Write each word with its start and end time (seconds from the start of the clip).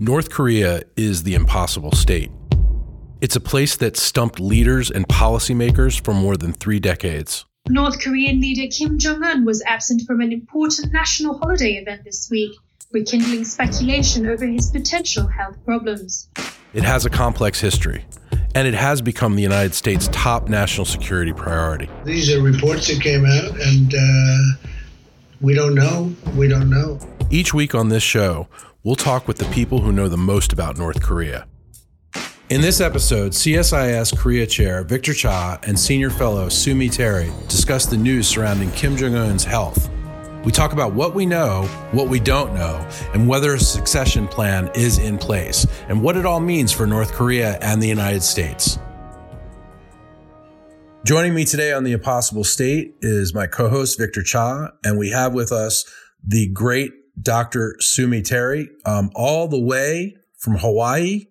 North 0.00 0.30
Korea 0.30 0.82
is 0.96 1.24
the 1.24 1.34
impossible 1.34 1.90
state. 1.90 2.30
It's 3.20 3.34
a 3.34 3.40
place 3.40 3.74
that 3.78 3.96
stumped 3.96 4.38
leaders 4.38 4.92
and 4.92 5.08
policymakers 5.08 6.00
for 6.00 6.14
more 6.14 6.36
than 6.36 6.52
three 6.52 6.78
decades. 6.78 7.44
North 7.68 7.98
Korean 8.00 8.40
leader 8.40 8.70
Kim 8.70 8.96
Jong 9.00 9.24
un 9.24 9.44
was 9.44 9.60
absent 9.64 10.02
from 10.06 10.20
an 10.20 10.30
important 10.30 10.92
national 10.92 11.36
holiday 11.38 11.72
event 11.72 12.04
this 12.04 12.28
week, 12.30 12.52
rekindling 12.92 13.44
speculation 13.44 14.28
over 14.28 14.46
his 14.46 14.70
potential 14.70 15.26
health 15.26 15.56
problems. 15.64 16.28
It 16.72 16.84
has 16.84 17.04
a 17.04 17.10
complex 17.10 17.60
history, 17.60 18.04
and 18.54 18.68
it 18.68 18.74
has 18.74 19.02
become 19.02 19.34
the 19.34 19.42
United 19.42 19.74
States' 19.74 20.08
top 20.12 20.48
national 20.48 20.84
security 20.84 21.32
priority. 21.32 21.90
These 22.04 22.32
are 22.32 22.40
reports 22.40 22.86
that 22.86 23.02
came 23.02 23.26
out, 23.26 23.60
and 23.60 23.92
uh, 23.92 24.68
we 25.40 25.54
don't 25.54 25.74
know. 25.74 26.14
We 26.36 26.46
don't 26.46 26.70
know. 26.70 27.00
Each 27.30 27.52
week 27.52 27.74
on 27.74 27.88
this 27.88 28.04
show, 28.04 28.46
we'll 28.88 28.96
talk 28.96 29.28
with 29.28 29.36
the 29.36 29.44
people 29.52 29.80
who 29.80 29.92
know 29.92 30.08
the 30.08 30.16
most 30.16 30.50
about 30.50 30.78
North 30.78 31.02
Korea. 31.02 31.46
In 32.48 32.62
this 32.62 32.80
episode, 32.80 33.32
CSIS 33.32 34.16
Korea 34.16 34.46
Chair 34.46 34.82
Victor 34.82 35.12
Cha 35.12 35.58
and 35.62 35.78
Senior 35.78 36.08
Fellow 36.08 36.48
Sue-Mi 36.48 36.88
Terry 36.88 37.30
discuss 37.48 37.84
the 37.84 37.98
news 37.98 38.26
surrounding 38.26 38.70
Kim 38.70 38.96
Jong 38.96 39.14
un's 39.14 39.44
health. 39.44 39.90
We 40.42 40.52
talk 40.52 40.72
about 40.72 40.94
what 40.94 41.14
we 41.14 41.26
know, 41.26 41.64
what 41.92 42.08
we 42.08 42.18
don't 42.18 42.54
know, 42.54 42.88
and 43.12 43.28
whether 43.28 43.52
a 43.52 43.60
succession 43.60 44.26
plan 44.26 44.70
is 44.74 44.96
in 44.96 45.18
place, 45.18 45.66
and 45.90 46.02
what 46.02 46.16
it 46.16 46.24
all 46.24 46.40
means 46.40 46.72
for 46.72 46.86
North 46.86 47.12
Korea 47.12 47.58
and 47.60 47.82
the 47.82 47.88
United 47.88 48.22
States. 48.22 48.78
Joining 51.04 51.34
me 51.34 51.44
today 51.44 51.74
on 51.74 51.84
The 51.84 51.92
Impossible 51.92 52.44
State 52.44 52.94
is 53.02 53.34
my 53.34 53.46
co 53.46 53.68
host, 53.68 53.98
Victor 53.98 54.22
Cha, 54.22 54.70
and 54.82 54.96
we 54.98 55.10
have 55.10 55.34
with 55.34 55.52
us 55.52 55.84
the 56.26 56.48
great 56.48 56.92
Dr. 57.20 57.76
Sue 57.80 58.06
Mi 58.06 58.22
Terry, 58.22 58.70
um, 58.84 59.10
all 59.14 59.48
the 59.48 59.60
way 59.60 60.16
from 60.38 60.56
Hawaii. 60.56 61.26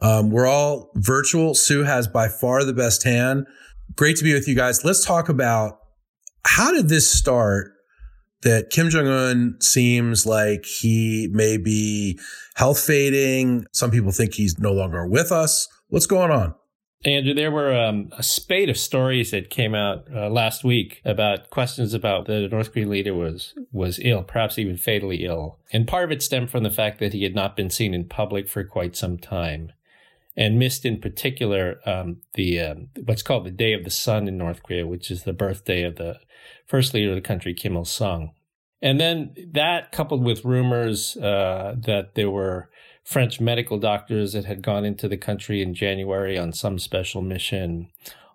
Um, 0.00 0.30
we're 0.30 0.46
all 0.46 0.90
virtual. 0.96 1.54
Sue 1.54 1.84
has 1.84 2.08
by 2.08 2.28
far 2.28 2.64
the 2.64 2.72
best 2.72 3.04
hand. 3.04 3.46
Great 3.94 4.16
to 4.16 4.24
be 4.24 4.34
with 4.34 4.48
you 4.48 4.54
guys. 4.54 4.84
Let's 4.84 5.04
talk 5.04 5.28
about 5.28 5.78
how 6.44 6.72
did 6.72 6.88
this 6.88 7.08
start 7.08 7.72
that 8.42 8.70
Kim 8.70 8.90
Jong 8.90 9.06
un 9.06 9.56
seems 9.60 10.26
like 10.26 10.64
he 10.64 11.28
may 11.32 11.56
be 11.56 12.18
health 12.54 12.80
fading. 12.80 13.66
Some 13.72 13.90
people 13.90 14.10
think 14.10 14.34
he's 14.34 14.58
no 14.58 14.72
longer 14.72 15.06
with 15.06 15.30
us. 15.30 15.68
What's 15.88 16.06
going 16.06 16.30
on? 16.30 16.54
Andrew, 17.04 17.34
there 17.34 17.50
were 17.50 17.74
um, 17.74 18.12
a 18.16 18.22
spate 18.22 18.68
of 18.68 18.76
stories 18.76 19.32
that 19.32 19.50
came 19.50 19.74
out 19.74 20.06
uh, 20.14 20.28
last 20.28 20.62
week 20.62 21.00
about 21.04 21.50
questions 21.50 21.94
about 21.94 22.26
the 22.26 22.48
North 22.48 22.72
Korean 22.72 22.90
leader 22.90 23.14
was 23.14 23.54
was 23.72 23.98
ill, 24.02 24.22
perhaps 24.22 24.58
even 24.58 24.76
fatally 24.76 25.24
ill, 25.24 25.58
and 25.72 25.88
part 25.88 26.04
of 26.04 26.12
it 26.12 26.22
stemmed 26.22 26.50
from 26.50 26.62
the 26.62 26.70
fact 26.70 27.00
that 27.00 27.12
he 27.12 27.24
had 27.24 27.34
not 27.34 27.56
been 27.56 27.70
seen 27.70 27.92
in 27.92 28.04
public 28.04 28.48
for 28.48 28.62
quite 28.62 28.94
some 28.94 29.18
time, 29.18 29.72
and 30.36 30.60
missed 30.60 30.84
in 30.84 31.00
particular 31.00 31.80
um, 31.86 32.18
the 32.34 32.60
um, 32.60 32.88
what's 33.04 33.22
called 33.22 33.46
the 33.46 33.50
Day 33.50 33.72
of 33.72 33.82
the 33.82 33.90
Sun 33.90 34.28
in 34.28 34.38
North 34.38 34.62
Korea, 34.62 34.86
which 34.86 35.10
is 35.10 35.24
the 35.24 35.32
birthday 35.32 35.82
of 35.82 35.96
the 35.96 36.20
first 36.68 36.94
leader 36.94 37.10
of 37.10 37.16
the 37.16 37.20
country, 37.20 37.52
Kim 37.52 37.74
Il 37.74 37.84
Sung, 37.84 38.30
and 38.80 39.00
then 39.00 39.34
that 39.52 39.90
coupled 39.90 40.22
with 40.22 40.44
rumors 40.44 41.16
uh, 41.16 41.74
that 41.78 42.14
there 42.14 42.30
were 42.30 42.70
French 43.04 43.40
medical 43.40 43.78
doctors 43.78 44.32
that 44.32 44.44
had 44.44 44.62
gone 44.62 44.84
into 44.84 45.08
the 45.08 45.16
country 45.16 45.60
in 45.60 45.74
January 45.74 46.38
on 46.38 46.52
some 46.52 46.78
special 46.78 47.20
mission. 47.20 47.88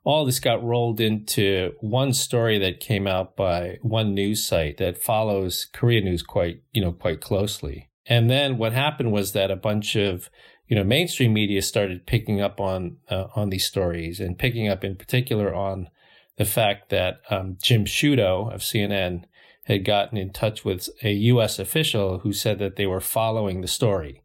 All 0.03 0.25
this 0.25 0.39
got 0.39 0.63
rolled 0.63 0.99
into 0.99 1.73
one 1.79 2.13
story 2.13 2.57
that 2.59 2.79
came 2.79 3.07
out 3.07 3.35
by 3.35 3.77
one 3.81 4.13
news 4.13 4.45
site 4.45 4.77
that 4.77 4.97
follows 4.97 5.67
Korea 5.73 6.01
news 6.01 6.23
quite, 6.23 6.61
you 6.71 6.81
know, 6.81 6.91
quite 6.91 7.21
closely. 7.21 7.89
And 8.05 8.29
then 8.29 8.57
what 8.57 8.73
happened 8.73 9.11
was 9.11 9.33
that 9.33 9.51
a 9.51 9.57
bunch 9.57 9.95
of, 9.95 10.29
you 10.67 10.75
know, 10.75 10.83
mainstream 10.83 11.33
media 11.33 11.61
started 11.61 12.05
picking 12.05 12.39
up 12.39 12.61
on 12.61 12.97
uh, 13.09 13.27
on 13.35 13.49
these 13.49 13.65
stories 13.65 14.19
and 14.19 14.39
picking 14.39 14.67
up 14.69 14.83
in 14.83 14.95
particular 14.95 15.53
on 15.53 15.89
the 16.37 16.45
fact 16.45 16.89
that 16.89 17.19
um, 17.29 17.57
Jim 17.61 17.85
Sciutto 17.85 18.53
of 18.53 18.61
CNN 18.61 19.25
had 19.65 19.83
gotten 19.83 20.17
in 20.17 20.31
touch 20.31 20.63
with 20.63 20.87
a 21.03 21.11
U.S. 21.11 21.59
official 21.59 22.19
who 22.19 22.31
said 22.31 22.59
that 22.59 22.77
they 22.77 22.87
were 22.87 23.01
following 23.01 23.59
the 23.59 23.67
story 23.67 24.23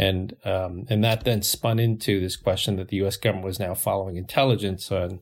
and 0.00 0.34
um, 0.46 0.86
and 0.88 1.04
that 1.04 1.24
then 1.24 1.42
spun 1.42 1.78
into 1.78 2.20
this 2.20 2.34
question 2.34 2.76
that 2.76 2.88
the 2.88 2.96
U.S. 2.96 3.18
government 3.18 3.44
was 3.44 3.60
now 3.60 3.74
following 3.74 4.16
intelligence 4.16 4.90
on 4.90 5.20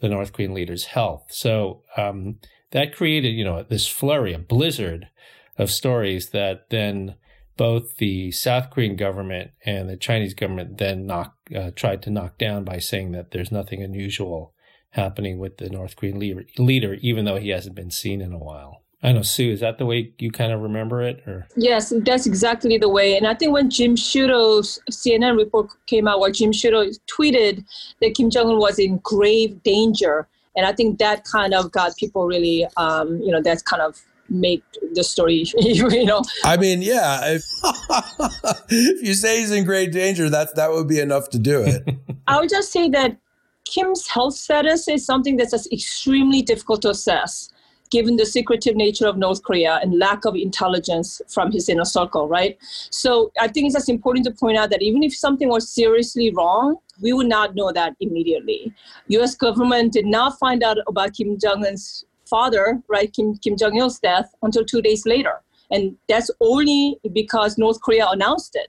the 0.00 0.08
North 0.10 0.34
Korean 0.34 0.52
leader's 0.52 0.84
health. 0.84 1.24
So 1.30 1.82
um, 1.96 2.38
that 2.72 2.94
created, 2.94 3.30
you 3.30 3.42
know, 3.42 3.62
this 3.62 3.88
flurry, 3.88 4.34
a 4.34 4.38
blizzard 4.38 5.08
of 5.56 5.70
stories 5.70 6.28
that 6.30 6.68
then 6.68 7.14
both 7.56 7.96
the 7.96 8.30
South 8.30 8.68
Korean 8.68 8.96
government 8.96 9.52
and 9.64 9.88
the 9.88 9.96
Chinese 9.96 10.34
government 10.34 10.76
then 10.76 11.06
knock, 11.06 11.34
uh, 11.56 11.70
tried 11.74 12.02
to 12.02 12.10
knock 12.10 12.36
down 12.36 12.64
by 12.64 12.78
saying 12.78 13.12
that 13.12 13.30
there's 13.30 13.50
nothing 13.50 13.82
unusual 13.82 14.52
happening 14.90 15.38
with 15.38 15.56
the 15.56 15.70
North 15.70 15.96
Korean 15.96 16.18
leader, 16.18 16.44
leader 16.58 16.94
even 17.00 17.24
though 17.24 17.38
he 17.38 17.48
hasn't 17.48 17.74
been 17.74 17.90
seen 17.90 18.20
in 18.20 18.34
a 18.34 18.38
while. 18.38 18.82
I 19.00 19.12
know, 19.12 19.22
Sue, 19.22 19.52
is 19.52 19.60
that 19.60 19.78
the 19.78 19.86
way 19.86 20.12
you 20.18 20.32
kind 20.32 20.52
of 20.52 20.60
remember 20.60 21.02
it? 21.02 21.22
Or 21.26 21.46
Yes, 21.56 21.92
that's 22.04 22.26
exactly 22.26 22.78
the 22.78 22.88
way. 22.88 23.16
And 23.16 23.28
I 23.28 23.34
think 23.34 23.52
when 23.52 23.70
Jim 23.70 23.94
Sciutto's 23.94 24.80
CNN 24.90 25.36
report 25.36 25.70
came 25.86 26.08
out, 26.08 26.18
where 26.18 26.32
Jim 26.32 26.50
Sciutto 26.50 26.98
tweeted 27.06 27.64
that 28.00 28.14
Kim 28.16 28.28
Jong 28.28 28.48
un 28.48 28.58
was 28.58 28.78
in 28.78 28.98
grave 28.98 29.62
danger. 29.62 30.26
And 30.56 30.66
I 30.66 30.72
think 30.72 30.98
that 30.98 31.24
kind 31.24 31.54
of 31.54 31.70
got 31.70 31.96
people 31.96 32.26
really, 32.26 32.66
um, 32.76 33.20
you 33.22 33.30
know, 33.30 33.40
that's 33.40 33.62
kind 33.62 33.82
of 33.82 34.02
made 34.28 34.62
the 34.94 35.04
story, 35.04 35.44
you 35.58 36.04
know. 36.04 36.22
I 36.44 36.56
mean, 36.56 36.82
yeah, 36.82 37.20
if, 37.24 37.44
if 38.68 39.06
you 39.06 39.14
say 39.14 39.38
he's 39.38 39.52
in 39.52 39.64
great 39.64 39.92
danger, 39.92 40.28
that 40.28 40.56
that 40.56 40.72
would 40.72 40.88
be 40.88 40.98
enough 40.98 41.30
to 41.30 41.38
do 41.38 41.62
it. 41.62 41.96
I 42.26 42.40
would 42.40 42.50
just 42.50 42.72
say 42.72 42.88
that 42.90 43.16
Kim's 43.64 44.08
health 44.08 44.34
status 44.34 44.88
is 44.88 45.06
something 45.06 45.36
that's 45.36 45.52
just 45.52 45.72
extremely 45.72 46.42
difficult 46.42 46.82
to 46.82 46.90
assess 46.90 47.50
given 47.90 48.16
the 48.16 48.26
secretive 48.26 48.76
nature 48.76 49.06
of 49.06 49.16
North 49.16 49.42
Korea 49.42 49.78
and 49.82 49.98
lack 49.98 50.24
of 50.24 50.34
intelligence 50.34 51.20
from 51.28 51.52
his 51.52 51.68
inner 51.68 51.84
circle, 51.84 52.28
right? 52.28 52.58
So 52.90 53.32
I 53.40 53.48
think 53.48 53.66
it's 53.66 53.74
just 53.74 53.88
important 53.88 54.24
to 54.26 54.32
point 54.32 54.58
out 54.58 54.70
that 54.70 54.82
even 54.82 55.02
if 55.02 55.14
something 55.14 55.48
was 55.48 55.68
seriously 55.68 56.30
wrong, 56.30 56.76
we 57.00 57.12
would 57.12 57.28
not 57.28 57.54
know 57.54 57.72
that 57.72 57.94
immediately. 58.00 58.72
U.S. 59.08 59.34
government 59.34 59.92
did 59.92 60.06
not 60.06 60.38
find 60.38 60.62
out 60.62 60.78
about 60.86 61.14
Kim 61.14 61.38
Jong 61.38 61.64
Un's 61.64 62.04
father, 62.28 62.80
right, 62.88 63.12
Kim 63.12 63.36
Kim 63.36 63.56
Jong 63.56 63.76
Il's 63.76 63.98
death 63.98 64.34
until 64.42 64.64
two 64.64 64.82
days 64.82 65.06
later, 65.06 65.40
and 65.70 65.96
that's 66.08 66.30
only 66.40 66.98
because 67.12 67.58
North 67.58 67.80
Korea 67.80 68.06
announced 68.10 68.56
it. 68.56 68.68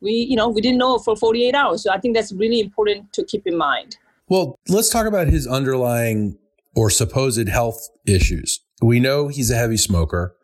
We, 0.00 0.12
you 0.12 0.36
know, 0.36 0.48
we 0.48 0.60
didn't 0.60 0.78
know 0.78 0.98
for 0.98 1.16
48 1.16 1.54
hours. 1.54 1.82
So 1.82 1.90
I 1.90 1.98
think 1.98 2.14
that's 2.14 2.32
really 2.32 2.60
important 2.60 3.12
to 3.14 3.24
keep 3.24 3.46
in 3.46 3.56
mind. 3.56 3.96
Well, 4.28 4.56
let's 4.68 4.90
talk 4.90 5.06
about 5.06 5.26
his 5.26 5.46
underlying 5.46 6.38
or 6.74 6.90
supposed 6.90 7.48
health 7.48 7.88
issues. 8.06 8.60
We 8.80 9.00
know 9.00 9.28
he's 9.28 9.50
a 9.50 9.56
heavy 9.56 9.76
smoker. 9.76 10.36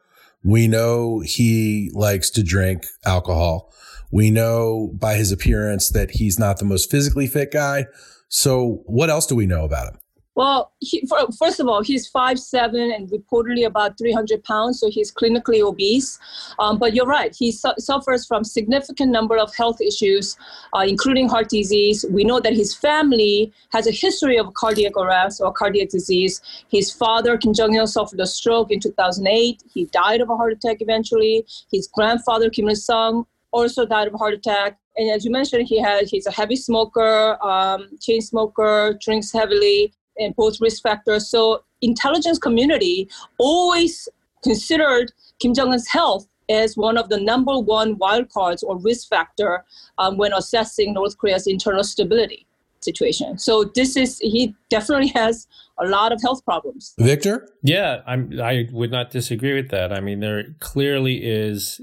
We 0.45 0.69
know 0.69 1.21
he 1.21 1.91
likes 1.95 2.31
to 2.31 2.43
drink 2.43 2.87
alcohol. 3.05 3.73
We 4.11 4.31
know 4.31 4.93
by 4.95 5.15
his 5.15 5.33
appearance 5.33 5.91
that 5.91 6.13
he's 6.13 6.39
not 6.39 6.59
the 6.59 6.65
most 6.65 6.91
physically 6.91 7.27
fit 7.27 7.51
guy. 7.51 7.87
So, 8.29 8.83
what 8.87 9.11
else 9.11 9.27
do 9.27 9.35
we 9.35 9.47
know 9.47 9.65
about 9.65 9.93
him? 9.93 9.99
Well, 10.37 10.73
he, 10.81 11.07
for, 11.07 11.31
first 11.39 11.61
of 11.61 11.69
all, 11.69 11.83
he's 11.83 12.09
five 12.09 12.41
seven 12.41 12.91
and 12.91 13.09
reportedly 13.09 13.67
about 13.67 13.97
300 13.97 14.43
pounds, 14.43 14.81
so 14.81 14.91
he's 14.91 15.13
clinically 15.13 15.61
obese. 15.61 16.19
Um, 16.59 16.79
but 16.79 16.93
you're 16.95 17.07
right, 17.07 17.35
he 17.35 17.53
su- 17.53 17.75
suffers 17.79 18.27
from 18.27 18.43
significant 18.43 19.13
number 19.13 19.37
of 19.37 19.55
health 19.55 19.81
issues, 19.81 20.37
uh, 20.73 20.85
including 20.87 21.29
heart 21.29 21.49
disease. 21.49 22.05
We 22.11 22.25
know 22.25 22.41
that 22.41 22.53
his 22.53 22.75
family 22.75 23.53
has 23.73 23.87
a 23.87 23.93
history 23.93 24.37
of 24.37 24.53
cardiac 24.55 24.97
arrest 24.97 25.41
or 25.41 25.53
cardiac 25.53 25.91
disease. 25.91 26.41
His 26.69 26.91
father, 26.91 27.39
Kim 27.39 27.55
Jong-il, 27.55 27.87
suffered 27.87 28.19
a 28.19 28.27
stroke 28.27 28.73
in 28.73 28.81
2008. 28.81 29.63
He 29.73 29.85
died 29.87 30.21
of 30.21 30.31
a 30.31 30.37
heart 30.37 30.53
attack 30.53 30.79
eventually. 30.81 31.47
His 31.71 31.87
grandfather, 31.87 32.51
Kim 32.51 32.69
Il-sung, 32.69 33.25
also 33.53 33.87
died 33.87 34.09
of 34.09 34.15
a 34.15 34.19
heart 34.19 34.35
attack. 34.35 34.79
And 34.97 35.11
as 35.11 35.25
you 35.25 35.31
mentioned, 35.31 35.69
he 35.69 35.81
has 35.81 36.11
he's 36.11 36.27
a 36.27 36.33
heavy 36.33 36.57
smoker, 36.57 37.37
um, 37.45 37.89
chain 38.01 38.21
smoker, 38.21 38.97
drinks 39.01 39.33
heavily 39.33 39.93
and 40.19 40.35
both 40.37 40.61
risk 40.61 40.83
factors. 40.83 41.29
So 41.29 41.65
intelligence 41.83 42.39
community 42.39 43.09
always 43.39 44.09
considered 44.43 45.13
Kim 45.41 45.55
Jong 45.55 45.73
Un's 45.73 45.89
health 45.89 46.27
as 46.49 46.77
one 46.77 46.99
of 46.99 47.09
the 47.09 47.19
number 47.19 47.59
one 47.59 47.97
wildcards 47.97 48.63
or 48.63 48.79
risk 48.79 49.09
factor 49.09 49.65
um, 49.99 50.17
when 50.19 50.33
assessing 50.33 50.93
North 50.93 51.17
Korea's 51.19 51.47
internal 51.47 51.83
stability 51.83 52.47
situation. 52.81 53.39
So 53.39 53.65
this 53.75 53.97
is 53.97 54.19
he 54.19 54.55
definitely 54.69 55.09
has 55.09 55.49
a 55.79 55.87
lot 55.87 56.13
of 56.13 56.21
health 56.23 56.45
problems. 56.45 56.95
Victor? 56.99 57.49
Yeah, 57.63 58.03
I'm 58.07 58.39
I 58.41 58.69
would 58.71 58.91
not 58.91 59.11
disagree 59.11 59.55
with 59.55 59.71
that. 59.71 59.93
I 59.93 60.01
mean 60.01 60.21
there 60.21 60.55
clearly 60.61 61.25
is 61.25 61.81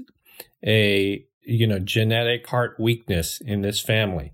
a 0.64 1.24
you 1.42 1.66
know 1.66 1.80
genetic 1.80 2.46
heart 2.46 2.78
weakness 2.78 3.40
in 3.40 3.62
this 3.62 3.80
family 3.80 4.32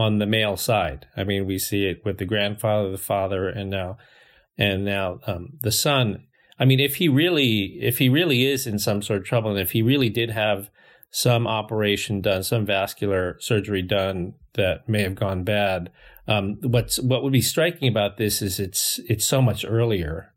on 0.00 0.18
the 0.18 0.26
male 0.26 0.56
side. 0.56 1.06
I 1.14 1.24
mean, 1.24 1.44
we 1.44 1.58
see 1.58 1.84
it 1.84 2.02
with 2.06 2.16
the 2.16 2.24
grandfather, 2.24 2.90
the 2.90 2.96
father, 2.96 3.50
and 3.50 3.68
now, 3.68 3.98
and 4.56 4.82
now 4.82 5.20
um, 5.26 5.58
the 5.60 5.70
son. 5.70 6.24
I 6.58 6.64
mean, 6.64 6.80
if 6.80 6.96
he 6.96 7.08
really, 7.08 7.78
if 7.82 7.98
he 7.98 8.08
really 8.08 8.46
is 8.46 8.66
in 8.66 8.78
some 8.78 9.02
sort 9.02 9.20
of 9.20 9.26
trouble, 9.26 9.50
and 9.50 9.60
if 9.60 9.72
he 9.72 9.82
really 9.82 10.08
did 10.08 10.30
have 10.30 10.70
some 11.10 11.46
operation 11.46 12.22
done, 12.22 12.42
some 12.42 12.64
vascular 12.64 13.36
surgery 13.40 13.82
done 13.82 14.34
that 14.54 14.88
may 14.88 15.02
have 15.02 15.16
gone 15.16 15.44
bad. 15.44 15.90
Um, 16.26 16.56
what's 16.62 16.98
what 16.98 17.22
would 17.22 17.32
be 17.32 17.42
striking 17.42 17.86
about 17.88 18.16
this 18.16 18.40
is 18.40 18.58
it's 18.58 19.00
it's 19.06 19.26
so 19.26 19.42
much 19.42 19.66
earlier, 19.68 20.29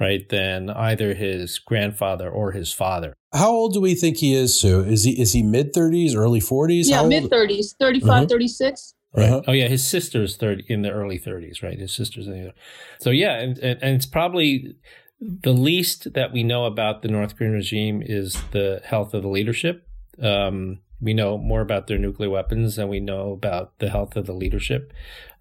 right, 0.00 0.26
than 0.28 0.70
either 0.70 1.14
his 1.14 1.58
grandfather 1.60 2.28
or 2.28 2.52
his 2.52 2.72
father. 2.72 3.14
How 3.32 3.50
old 3.50 3.74
do 3.74 3.80
we 3.80 3.94
think 3.94 4.16
he 4.16 4.34
is, 4.34 4.58
Sue? 4.58 4.80
Is 4.80 5.04
he 5.04 5.20
is 5.20 5.32
he 5.32 5.42
mid 5.42 5.72
thirties, 5.72 6.14
early 6.16 6.40
forties? 6.40 6.88
Yeah, 6.88 7.06
mid 7.06 7.30
30s, 7.30 7.76
35, 7.78 8.24
Mhm. 8.24 8.28
36. 8.28 8.94
Right. 9.16 9.24
Uh-huh. 9.28 9.42
Oh 9.48 9.52
yeah, 9.52 9.66
his 9.68 9.84
sister's 9.86 10.36
thirty 10.36 10.64
in 10.68 10.82
the 10.82 10.90
early 10.90 11.18
thirties, 11.18 11.62
right? 11.62 11.78
His 11.78 11.92
sister's 11.92 12.26
in 12.26 12.32
the 12.32 12.52
so 13.00 13.10
yeah, 13.10 13.38
and, 13.38 13.58
and 13.58 13.78
and 13.82 13.96
it's 13.96 14.06
probably 14.06 14.76
the 15.20 15.52
least 15.52 16.14
that 16.14 16.32
we 16.32 16.42
know 16.42 16.64
about 16.64 17.02
the 17.02 17.08
North 17.08 17.36
Korean 17.36 17.52
regime 17.52 18.02
is 18.04 18.40
the 18.52 18.80
health 18.84 19.12
of 19.12 19.22
the 19.22 19.28
leadership. 19.28 19.86
Um, 20.22 20.78
we 21.00 21.12
know 21.12 21.36
more 21.38 21.60
about 21.60 21.88
their 21.88 21.98
nuclear 21.98 22.30
weapons 22.30 22.76
than 22.76 22.88
we 22.88 23.00
know 23.00 23.32
about 23.32 23.78
the 23.80 23.90
health 23.90 24.16
of 24.16 24.26
the 24.26 24.32
leadership, 24.32 24.92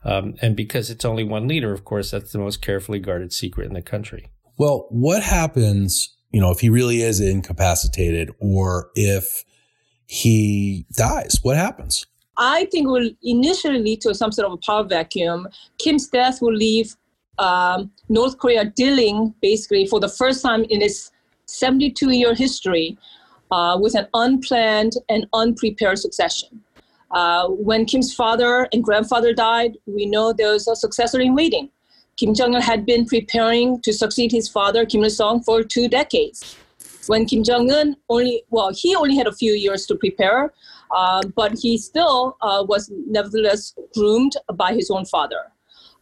um, 0.03 0.35
and 0.41 0.55
because 0.55 0.89
it's 0.89 1.05
only 1.05 1.23
one 1.23 1.47
leader, 1.47 1.71
of 1.71 1.85
course, 1.85 2.09
that's 2.12 2.31
the 2.31 2.39
most 2.39 2.62
carefully 2.62 3.00
guarded 3.00 3.31
secret 3.33 3.67
in 3.67 3.73
the 3.73 3.81
country. 3.81 4.29
Well, 4.59 4.88
what 4.89 5.23
happens, 5.23 6.13
you 6.31 6.41
know, 6.41 6.51
if 6.51 6.59
he 6.59 6.69
really 6.69 7.01
is 7.01 7.21
incapacitated 7.21 8.29
or 8.39 8.91
if 8.94 9.45
he 10.06 10.85
dies? 10.91 11.39
What 11.44 11.56
happens? 11.56 12.06
I 12.35 12.65
think 12.65 12.88
will 12.88 13.09
initially 13.23 13.79
lead 13.79 14.01
to 14.01 14.13
some 14.13 14.33
sort 14.33 14.47
of 14.47 14.53
a 14.53 14.57
power 14.57 14.83
vacuum. 14.83 15.47
Kim's 15.77 16.09
death 16.09 16.41
will 16.41 16.53
leave 16.53 16.97
um, 17.38 17.89
North 18.09 18.38
Korea 18.38 18.65
dealing 18.65 19.33
basically 19.41 19.88
for 19.88 20.01
the 20.01 20.09
first 20.09 20.41
time 20.41 20.65
in 20.65 20.81
its 20.81 21.09
72 21.45 22.12
year 22.12 22.35
history 22.35 22.97
uh, 23.51 23.77
with 23.81 23.95
an 23.95 24.07
unplanned 24.13 24.94
and 25.07 25.25
unprepared 25.31 26.00
succession. 26.00 26.62
Uh, 27.12 27.47
when 27.47 27.85
Kim's 27.85 28.13
father 28.13 28.67
and 28.73 28.83
grandfather 28.83 29.33
died, 29.33 29.77
we 29.85 30.05
know 30.05 30.33
there 30.33 30.51
was 30.51 30.67
a 30.67 30.75
successor 30.75 31.21
in 31.21 31.33
waiting. 31.33 31.69
Kim 32.19 32.33
Jong 32.33 32.54
il 32.54 32.62
had 32.62 32.86
been 32.86 33.06
preparing 33.06 33.80
to 33.80 33.94
succeed 33.94 34.30
his 34.30 34.50
father, 34.50 34.86
Kim 34.86 35.06
Il 35.06 35.10
sung, 35.10 35.42
for 35.42 35.63
two 35.63 35.88
decades. 35.88 36.57
When 37.07 37.25
Kim 37.25 37.45
Jong 37.45 37.71
un 37.71 37.95
only, 38.10 38.44
well, 38.50 38.71
he 38.75 38.94
only 38.94 39.16
had 39.16 39.25
a 39.25 39.31
few 39.31 39.54
years 39.54 39.86
to 39.86 39.95
prepare, 39.95 40.54
uh, 40.92 41.21
but 41.33 41.57
he 41.57 41.77
still 41.77 42.36
uh, 42.42 42.66
was 42.68 42.92
nevertheless 43.07 43.74
groomed 43.95 44.33
by 44.54 44.74
his 44.74 44.92
own 44.92 45.06
father. 45.06 45.44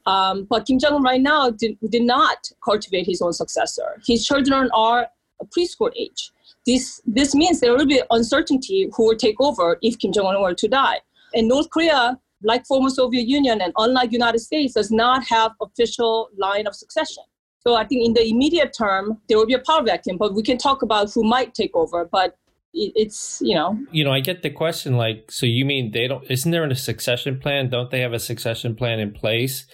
Um, 0.07 0.45
but 0.49 0.65
Kim 0.65 0.79
Jong 0.79 0.95
un 0.95 1.03
right 1.03 1.21
now 1.21 1.51
did, 1.51 1.77
did 1.87 2.01
not 2.01 2.49
cultivate 2.65 3.05
his 3.05 3.21
own 3.21 3.33
successor. 3.33 4.01
His 4.07 4.25
children 4.25 4.71
are 4.73 5.07
preschool 5.55 5.91
age. 5.95 6.31
This, 6.65 6.99
this 7.05 7.35
means 7.35 7.59
there 7.59 7.77
will 7.77 7.85
be 7.85 8.01
uncertainty 8.09 8.89
who 8.91 9.05
will 9.05 9.17
take 9.17 9.39
over 9.39 9.77
if 9.83 9.99
Kim 9.99 10.11
Jong 10.11 10.25
un 10.25 10.41
were 10.41 10.55
to 10.55 10.67
die. 10.67 10.99
And 11.35 11.47
North 11.47 11.69
Korea, 11.69 12.19
like 12.47 12.65
former 12.65 12.89
Soviet 12.89 13.27
Union 13.27 13.61
and 13.61 13.71
unlike 13.77 14.11
United 14.11 14.39
States, 14.39 14.73
does 14.73 14.91
not 15.03 15.19
have 15.27 15.51
official 15.61 16.29
line 16.37 16.65
of 16.65 16.73
succession. 16.83 17.23
So 17.59 17.75
I 17.75 17.85
think 17.85 18.05
in 18.07 18.13
the 18.13 18.25
immediate 18.25 18.71
term, 18.83 19.19
there 19.27 19.37
will 19.37 19.45
be 19.45 19.53
a 19.53 19.59
power 19.59 19.83
vacuum, 19.83 20.17
but 20.17 20.33
we 20.33 20.41
can 20.41 20.57
talk 20.57 20.81
about 20.81 21.11
who 21.13 21.23
might 21.23 21.53
take 21.53 21.75
over. 21.75 22.05
But 22.05 22.37
it's, 22.73 23.41
you 23.41 23.55
know, 23.55 23.77
You 23.91 24.03
know, 24.05 24.11
I 24.11 24.21
get 24.21 24.41
the 24.41 24.49
question 24.49 24.97
like, 24.97 25.31
so 25.31 25.45
you 25.45 25.65
mean 25.65 25.91
they 25.91 26.07
don't, 26.07 26.23
isn't 26.29 26.51
there 26.51 26.63
a 26.63 26.75
succession 26.75 27.39
plan? 27.39 27.69
Don't 27.69 27.89
they 27.91 28.01
have 28.01 28.13
a 28.13 28.19
succession 28.19 28.75
plan 28.75 28.99
in 28.99 29.11
place? 29.11 29.65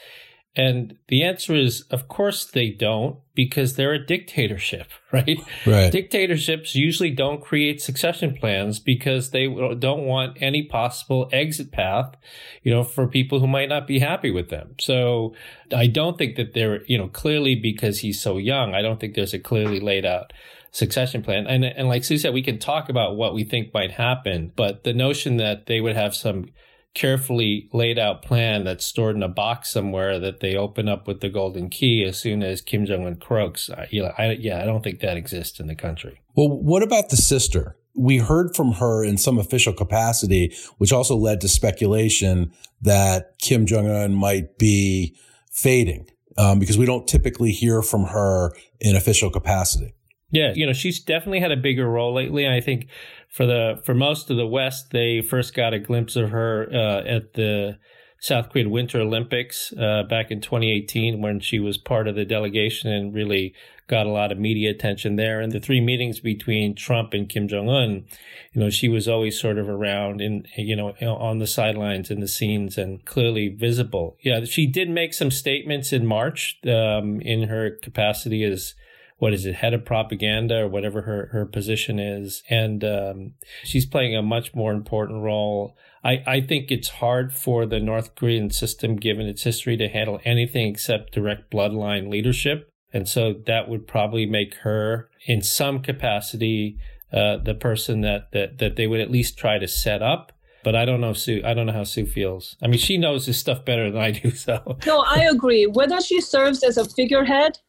And 0.55 0.97
the 1.07 1.23
answer 1.23 1.55
is, 1.55 1.81
of 1.89 2.07
course 2.07 2.45
they 2.45 2.69
don't, 2.69 3.17
because 3.33 3.75
they're 3.75 3.93
a 3.93 4.05
dictatorship, 4.05 4.87
right? 5.11 5.39
Right. 5.65 5.91
Dictatorships 5.91 6.75
usually 6.75 7.09
don't 7.09 7.41
create 7.41 7.81
succession 7.81 8.35
plans 8.35 8.79
because 8.79 9.31
they 9.31 9.47
don't 9.47 10.05
want 10.05 10.37
any 10.39 10.63
possible 10.63 11.27
exit 11.31 11.71
path, 11.71 12.15
you 12.61 12.71
know, 12.71 12.83
for 12.83 13.07
people 13.07 13.39
who 13.39 13.47
might 13.47 13.69
not 13.69 13.87
be 13.87 13.99
happy 13.99 14.29
with 14.29 14.49
them. 14.49 14.75
So 14.79 15.33
I 15.75 15.87
don't 15.87 16.17
think 16.17 16.35
that 16.35 16.53
they're, 16.53 16.83
you 16.85 16.97
know, 16.97 17.07
clearly 17.07 17.55
because 17.55 17.99
he's 17.99 18.21
so 18.21 18.37
young, 18.37 18.75
I 18.75 18.83
don't 18.83 18.99
think 18.99 19.15
there's 19.15 19.33
a 19.33 19.39
clearly 19.39 19.79
laid 19.79 20.05
out 20.05 20.33
succession 20.69 21.23
plan. 21.23 21.47
And, 21.47 21.65
and 21.65 21.87
like 21.87 22.03
Sue 22.03 22.17
said, 22.17 22.33
we 22.33 22.43
can 22.43 22.59
talk 22.59 22.89
about 22.89 23.15
what 23.15 23.33
we 23.33 23.43
think 23.43 23.73
might 23.73 23.91
happen, 23.91 24.51
but 24.55 24.83
the 24.83 24.93
notion 24.93 25.37
that 25.37 25.65
they 25.65 25.81
would 25.81 25.95
have 25.95 26.15
some 26.15 26.49
carefully 26.93 27.69
laid 27.73 27.97
out 27.97 28.21
plan 28.21 28.63
that's 28.63 28.85
stored 28.85 29.15
in 29.15 29.23
a 29.23 29.27
box 29.27 29.71
somewhere 29.71 30.19
that 30.19 30.39
they 30.39 30.55
open 30.55 30.87
up 30.87 31.07
with 31.07 31.21
the 31.21 31.29
golden 31.29 31.69
key 31.69 32.03
as 32.03 32.17
soon 32.17 32.43
as 32.43 32.61
Kim 32.61 32.85
Jong 32.85 33.05
Un 33.05 33.15
croaks. 33.15 33.69
I, 33.69 33.87
you 33.89 34.03
know, 34.03 34.11
I, 34.17 34.31
yeah, 34.31 34.61
I 34.61 34.65
don't 34.65 34.83
think 34.83 34.99
that 34.99 35.17
exists 35.17 35.59
in 35.59 35.67
the 35.67 35.75
country. 35.75 36.21
Well, 36.35 36.49
what 36.49 36.83
about 36.83 37.09
the 37.09 37.17
sister? 37.17 37.75
We 37.95 38.17
heard 38.17 38.55
from 38.55 38.73
her 38.73 39.03
in 39.03 39.17
some 39.17 39.37
official 39.37 39.73
capacity, 39.73 40.55
which 40.77 40.91
also 40.91 41.15
led 41.15 41.41
to 41.41 41.47
speculation 41.47 42.51
that 42.81 43.37
Kim 43.39 43.65
Jong 43.65 43.87
Un 43.87 44.13
might 44.13 44.57
be 44.57 45.15
fading 45.51 46.07
um, 46.37 46.59
because 46.59 46.77
we 46.77 46.85
don't 46.85 47.07
typically 47.07 47.51
hear 47.51 47.81
from 47.81 48.05
her 48.05 48.51
in 48.79 48.95
official 48.95 49.29
capacity. 49.29 49.93
Yeah, 50.31 50.51
you 50.55 50.65
know, 50.65 50.73
she's 50.73 50.99
definitely 50.99 51.41
had 51.41 51.51
a 51.51 51.57
bigger 51.57 51.87
role 51.87 52.13
lately. 52.13 52.47
I 52.47 52.59
think 52.59 52.87
for 53.33 53.47
the 53.47 53.81
for 53.83 53.95
most 53.95 54.29
of 54.29 54.37
the 54.37 54.45
West, 54.45 54.91
they 54.91 55.21
first 55.21 55.55
got 55.55 55.73
a 55.73 55.79
glimpse 55.79 56.15
of 56.15 56.29
her 56.29 56.67
uh, 56.71 57.01
at 57.01 57.33
the 57.33 57.79
South 58.19 58.51
Korean 58.51 58.69
Winter 58.69 59.01
Olympics 59.01 59.73
uh, 59.73 60.03
back 60.07 60.29
in 60.29 60.39
2018 60.39 61.19
when 61.19 61.39
she 61.39 61.59
was 61.59 61.77
part 61.77 62.07
of 62.07 62.15
the 62.15 62.25
delegation 62.25 62.91
and 62.91 63.13
really 63.13 63.55
got 63.87 64.05
a 64.05 64.11
lot 64.11 64.31
of 64.31 64.37
media 64.37 64.69
attention 64.69 65.15
there. 65.15 65.41
And 65.41 65.51
the 65.51 65.59
three 65.59 65.81
meetings 65.81 66.19
between 66.19 66.75
Trump 66.75 67.13
and 67.13 67.27
Kim 67.27 67.47
Jong 67.47 67.67
Un, 67.67 68.05
you 68.53 68.61
know, 68.61 68.69
she 68.69 68.87
was 68.87 69.07
always 69.07 69.37
sort 69.37 69.57
of 69.57 69.67
around 69.67 70.21
in, 70.21 70.45
you 70.55 70.75
know, 70.75 70.93
on 71.01 71.39
the 71.39 71.47
sidelines 71.47 72.11
in 72.11 72.19
the 72.19 72.27
scenes 72.27 72.77
and 72.77 73.03
clearly 73.03 73.49
visible. 73.49 74.15
Yeah, 74.21 74.45
she 74.45 74.67
did 74.67 74.89
make 74.91 75.13
some 75.15 75.31
statements 75.31 75.91
in 75.91 76.05
March 76.05 76.59
um, 76.65 77.19
in 77.19 77.49
her 77.49 77.71
capacity 77.81 78.43
as 78.43 78.75
what 79.23 79.33
is 79.33 79.45
it, 79.45 79.55
head 79.55 79.73
of 79.73 79.85
propaganda 79.85 80.63
or 80.63 80.67
whatever 80.67 81.03
her, 81.03 81.29
her 81.31 81.45
position 81.45 81.97
is. 81.97 82.43
And 82.49 82.83
um, 82.83 83.35
she's 83.63 83.85
playing 83.85 84.17
a 84.17 84.21
much 84.21 84.53
more 84.53 84.73
important 84.73 85.23
role. 85.23 85.77
I, 86.03 86.21
I 86.27 86.41
think 86.41 86.69
it's 86.69 86.89
hard 86.89 87.33
for 87.33 87.65
the 87.65 87.79
North 87.79 88.15
Korean 88.15 88.49
system, 88.49 88.97
given 88.97 89.25
its 89.25 89.43
history, 89.43 89.77
to 89.77 89.87
handle 89.87 90.19
anything 90.25 90.67
except 90.67 91.13
direct 91.13 91.49
bloodline 91.49 92.11
leadership. 92.11 92.69
And 92.91 93.07
so 93.07 93.33
that 93.45 93.69
would 93.69 93.87
probably 93.87 94.25
make 94.25 94.55
her, 94.55 95.09
in 95.25 95.41
some 95.41 95.79
capacity, 95.79 96.77
uh, 97.13 97.37
the 97.37 97.55
person 97.55 98.01
that, 98.01 98.29
that, 98.33 98.57
that 98.57 98.75
they 98.75 98.87
would 98.87 98.99
at 98.99 99.09
least 99.09 99.37
try 99.37 99.57
to 99.57 99.69
set 99.69 100.01
up. 100.01 100.33
But 100.65 100.75
I 100.75 100.83
don't 100.83 100.99
know 100.99 101.13
Sue. 101.13 101.41
I 101.45 101.53
don't 101.53 101.67
know 101.67 101.71
how 101.71 101.85
Sue 101.85 102.05
feels. 102.05 102.57
I 102.61 102.67
mean, 102.67 102.77
she 102.77 102.97
knows 102.97 103.25
this 103.25 103.39
stuff 103.39 103.63
better 103.63 103.89
than 103.89 104.01
I 104.01 104.11
do. 104.11 104.31
So 104.35 104.77
no, 104.85 104.99
I 105.07 105.29
agree. 105.31 105.65
Whether 105.65 106.01
she 106.01 106.19
serves 106.19 106.61
as 106.61 106.75
a 106.75 106.83
figurehead 106.83 107.59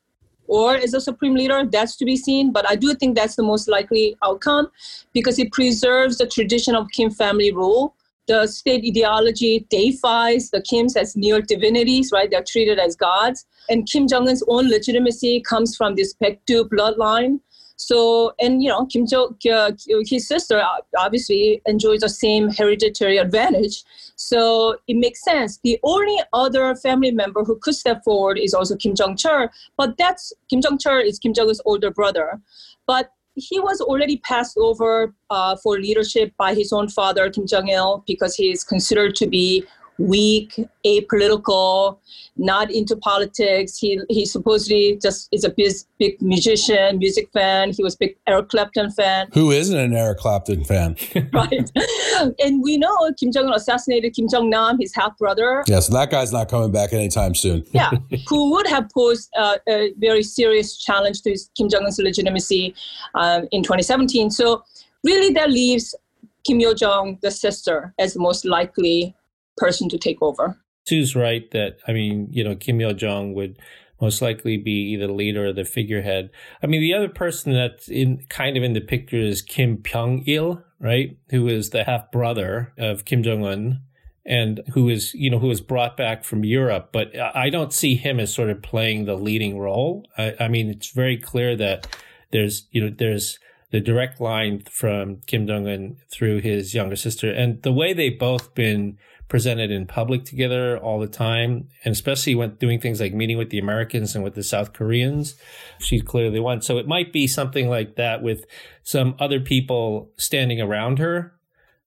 or 0.47 0.77
as 0.77 0.95
a 0.95 1.01
supreme 1.01 1.35
leader, 1.35 1.65
that's 1.71 1.97
to 1.97 2.05
be 2.05 2.17
seen. 2.17 2.53
But 2.53 2.69
I 2.69 2.77
do 2.77 2.95
think 2.95 3.17
that's 3.17 3.37
the 3.37 3.43
most 3.43 3.69
likely 3.69 4.17
outcome 4.23 4.71
because 5.13 5.39
it 5.39 5.53
preserves 5.53 6.19
the 6.19 6.27
tradition 6.27 6.75
of 6.75 6.89
Kim 6.93 7.11
family 7.11 7.53
rule. 7.53 7.95
The 8.27 8.47
state 8.47 8.85
ideology 8.85 9.67
deifies 9.69 10.51
the 10.51 10.63
Kims 10.63 10.97
as 10.97 11.15
near 11.15 11.43
divinities, 11.43 12.11
right? 12.11 12.31
They're 12.31 12.43
treated 12.43 12.79
as 12.79 12.97
gods. 12.97 13.45
And 13.69 13.87
Kim 13.87 14.09
Jong 14.09 14.29
un's 14.29 14.43
own 14.49 14.69
legitimacy 14.69 15.43
comes 15.43 15.77
from 15.77 15.95
this 15.95 16.15
Baekdu 16.15 16.69
bloodline. 16.71 17.41
So, 17.77 18.35
and 18.41 18.63
you 18.63 18.69
know, 18.69 18.87
Kim 18.87 19.07
Jong, 19.07 19.37
uh, 19.53 19.73
his 20.07 20.29
sister 20.29 20.63
obviously 20.99 21.61
enjoys 21.67 22.01
the 22.01 22.09
same 22.09 22.51
hereditary 22.51 23.19
advantage. 23.19 23.83
So 24.17 24.77
it 24.87 24.97
makes 24.97 25.25
sense. 25.25 25.59
The 25.63 25.79
only 25.83 26.17
other 26.33 26.75
family 26.77 27.11
member 27.11 27.43
who 27.43 27.59
could 27.61 27.75
step 27.75 28.05
forward 28.05 28.39
is 28.39 28.55
also 28.55 28.77
Kim 28.77 28.95
Jong 28.95 29.17
Chul, 29.17 29.49
but 29.77 29.97
that's 29.99 30.33
Kim 30.49 30.61
Jong 30.61 30.79
Chul 30.79 31.05
is 31.05 31.19
Kim 31.19 31.35
Jong 31.35 31.49
Un's 31.49 31.61
older 31.65 31.91
brother, 31.91 32.41
but 32.87 33.11
he 33.37 33.59
was 33.59 33.81
already 33.81 34.19
passed 34.19 34.57
over 34.57 35.13
uh, 35.31 35.57
for 35.57 35.79
leadership 35.79 36.33
by 36.39 36.55
his 36.55 36.73
own 36.73 36.89
father 36.89 37.29
Kim 37.31 37.47
Jong 37.47 37.69
Il 37.69 38.05
because 38.07 38.37
he 38.37 38.51
is 38.51 38.63
considered 38.63 39.17
to 39.17 39.27
be 39.27 39.65
weak, 39.99 40.59
apolitical, 40.87 41.99
not 42.37 42.71
into 42.71 42.97
politics. 42.97 43.79
He 43.79 44.01
he 44.09 44.27
supposedly 44.27 44.99
just 45.01 45.29
is 45.33 45.45
a 45.45 45.51
big, 45.51 45.73
big 45.99 46.21
musician, 46.21 46.99
music 46.99 47.31
fan. 47.33 47.73
He 47.73 47.83
was 47.83 47.95
a 47.95 47.99
big 47.99 48.17
Eric 48.27 48.49
Clapton 48.49 48.91
fan, 48.91 49.29
Who 49.35 49.51
isn't 49.51 49.79
an 49.79 49.95
Eric 49.95 50.19
Clapton 50.19 50.65
fan? 50.65 50.97
right? 51.33 51.71
and 52.39 52.63
we 52.63 52.77
know 52.77 52.97
Kim 53.19 53.31
Jong 53.33 53.47
Un 53.47 53.55
assassinated 53.55 54.15
Kim 54.15 54.29
Jong 54.29 54.51
Nam, 54.51 54.79
his 54.81 54.95
half 54.95 55.17
brother. 55.19 55.65
yeah, 55.67 55.81
so 55.81 55.93
that 55.93 56.11
guy's 56.11 56.33
not 56.33 56.49
coming 56.49 56.73
back 56.73 56.93
anytime 56.93 57.35
soon. 57.35 57.65
yeah, 57.73 57.91
who 58.29 58.51
would 58.53 58.67
have 58.67 58.89
posed 58.93 59.31
uh, 59.39 59.59
a 59.69 59.93
very 59.99 60.23
serious 60.23 60.77
challenge 60.77 61.23
to 61.23 61.31
his, 61.31 61.51
Kim 61.57 61.69
Jong 61.69 61.85
Un's 61.85 61.99
legitimacy 61.99 62.75
um, 63.15 63.47
in 63.53 63.63
2017. 63.63 64.31
So 64.31 64.65
really, 65.05 65.33
that 65.35 65.51
leaves 65.51 65.95
Kim 66.45 66.61
Yo 66.61 66.75
Jong, 66.75 67.19
the 67.23 67.31
sister, 67.31 67.95
as 67.99 68.17
most 68.17 68.45
likely 68.45 69.15
person 69.57 69.89
to 69.89 69.99
take 69.99 70.21
over. 70.21 70.59
Sue's 70.87 71.17
right 71.17 71.51
that 71.53 71.79
I 71.89 71.93
mean, 71.93 72.29
you 72.31 72.45
know, 72.45 72.55
Kim 72.55 72.81
Yo 72.81 72.93
Jong 72.93 73.35
would 73.35 73.59
most 74.01 74.21
likely 74.21 74.57
be 74.57 74.93
either 74.93 75.07
the 75.07 75.13
leader 75.13 75.47
or 75.47 75.53
the 75.53 75.65
figurehead. 75.65 76.31
I 76.63 76.67
mean, 76.67 76.81
the 76.81 76.95
other 76.95 77.09
person 77.09 77.53
that's 77.53 77.89
in 77.89 78.27
kind 78.29 78.57
of 78.57 78.63
in 78.63 78.73
the 78.73 78.81
picture 78.81 79.17
is 79.17 79.41
Kim 79.41 79.79
Pyong 79.79 80.27
Il, 80.27 80.63
right? 80.81 81.17
Who 81.31 81.49
is 81.49 81.71
the 81.71 81.85
half 81.85 82.11
brother 82.11 82.73
of 82.77 83.05
Kim 83.05 83.23
Jong 83.23 83.45
Un 83.47 83.81
and 84.27 84.63
who 84.73 84.89
is, 84.89 85.15
you 85.15 85.31
know, 85.31 85.39
who 85.39 85.49
was 85.49 85.61
brought 85.61 85.97
back 85.97 86.25
from 86.25 86.45
Europe. 86.45 86.91
But 86.93 87.17
I 87.19 87.51
don't 87.51 87.73
see 87.73 87.95
him 87.95 88.19
as 88.19 88.33
sort 88.33 88.51
of 88.51 88.63
playing 88.63 89.05
the 89.05 89.17
leading 89.17 89.59
role. 89.59 90.07
I, 90.17 90.35
I 90.41 90.49
mean, 90.49 90.71
it's 90.71 90.91
very 90.91 91.19
clear 91.19 91.57
that 91.57 91.87
there's, 92.33 92.67
you 92.71 92.81
know, 92.81 92.95
there's 92.97 93.39
the 93.71 93.81
direct 93.81 94.21
line 94.21 94.63
from 94.71 95.21
Kim 95.27 95.47
Jong 95.47 95.69
Un 95.69 95.97
through 96.11 96.41
his 96.41 96.75
younger 96.75 96.97
sister, 96.97 97.31
and 97.33 97.63
the 97.63 97.73
way 97.73 97.93
they've 97.93 98.19
both 98.19 98.55
been 98.55 98.99
presented 99.29 99.71
in 99.71 99.87
public 99.87 100.25
together 100.25 100.79
all 100.79 101.01
the 101.01 101.07
time, 101.07 101.69
and 101.85 101.93
especially 101.93 102.35
when 102.35 102.55
doing 102.57 102.81
things 102.81 103.01
like 103.01 103.15
meeting 103.15 103.39
with 103.39 103.51
the 103.51 103.59
Americans 103.59 104.15
and 104.15 104.23
with 104.23 104.35
the 104.35 104.43
South 104.43 104.73
Koreans, 104.73 105.35
She 105.79 106.01
clearly 106.01 106.41
one. 106.41 106.61
So 106.61 106.79
it 106.79 106.87
might 106.87 107.13
be 107.13 107.27
something 107.27 107.69
like 107.69 107.97
that 107.97 108.23
with 108.23 108.45
some 108.83 109.15
other 109.19 109.41
people 109.41 110.13
standing 110.17 110.61
around 110.61 110.99
her 110.99 111.35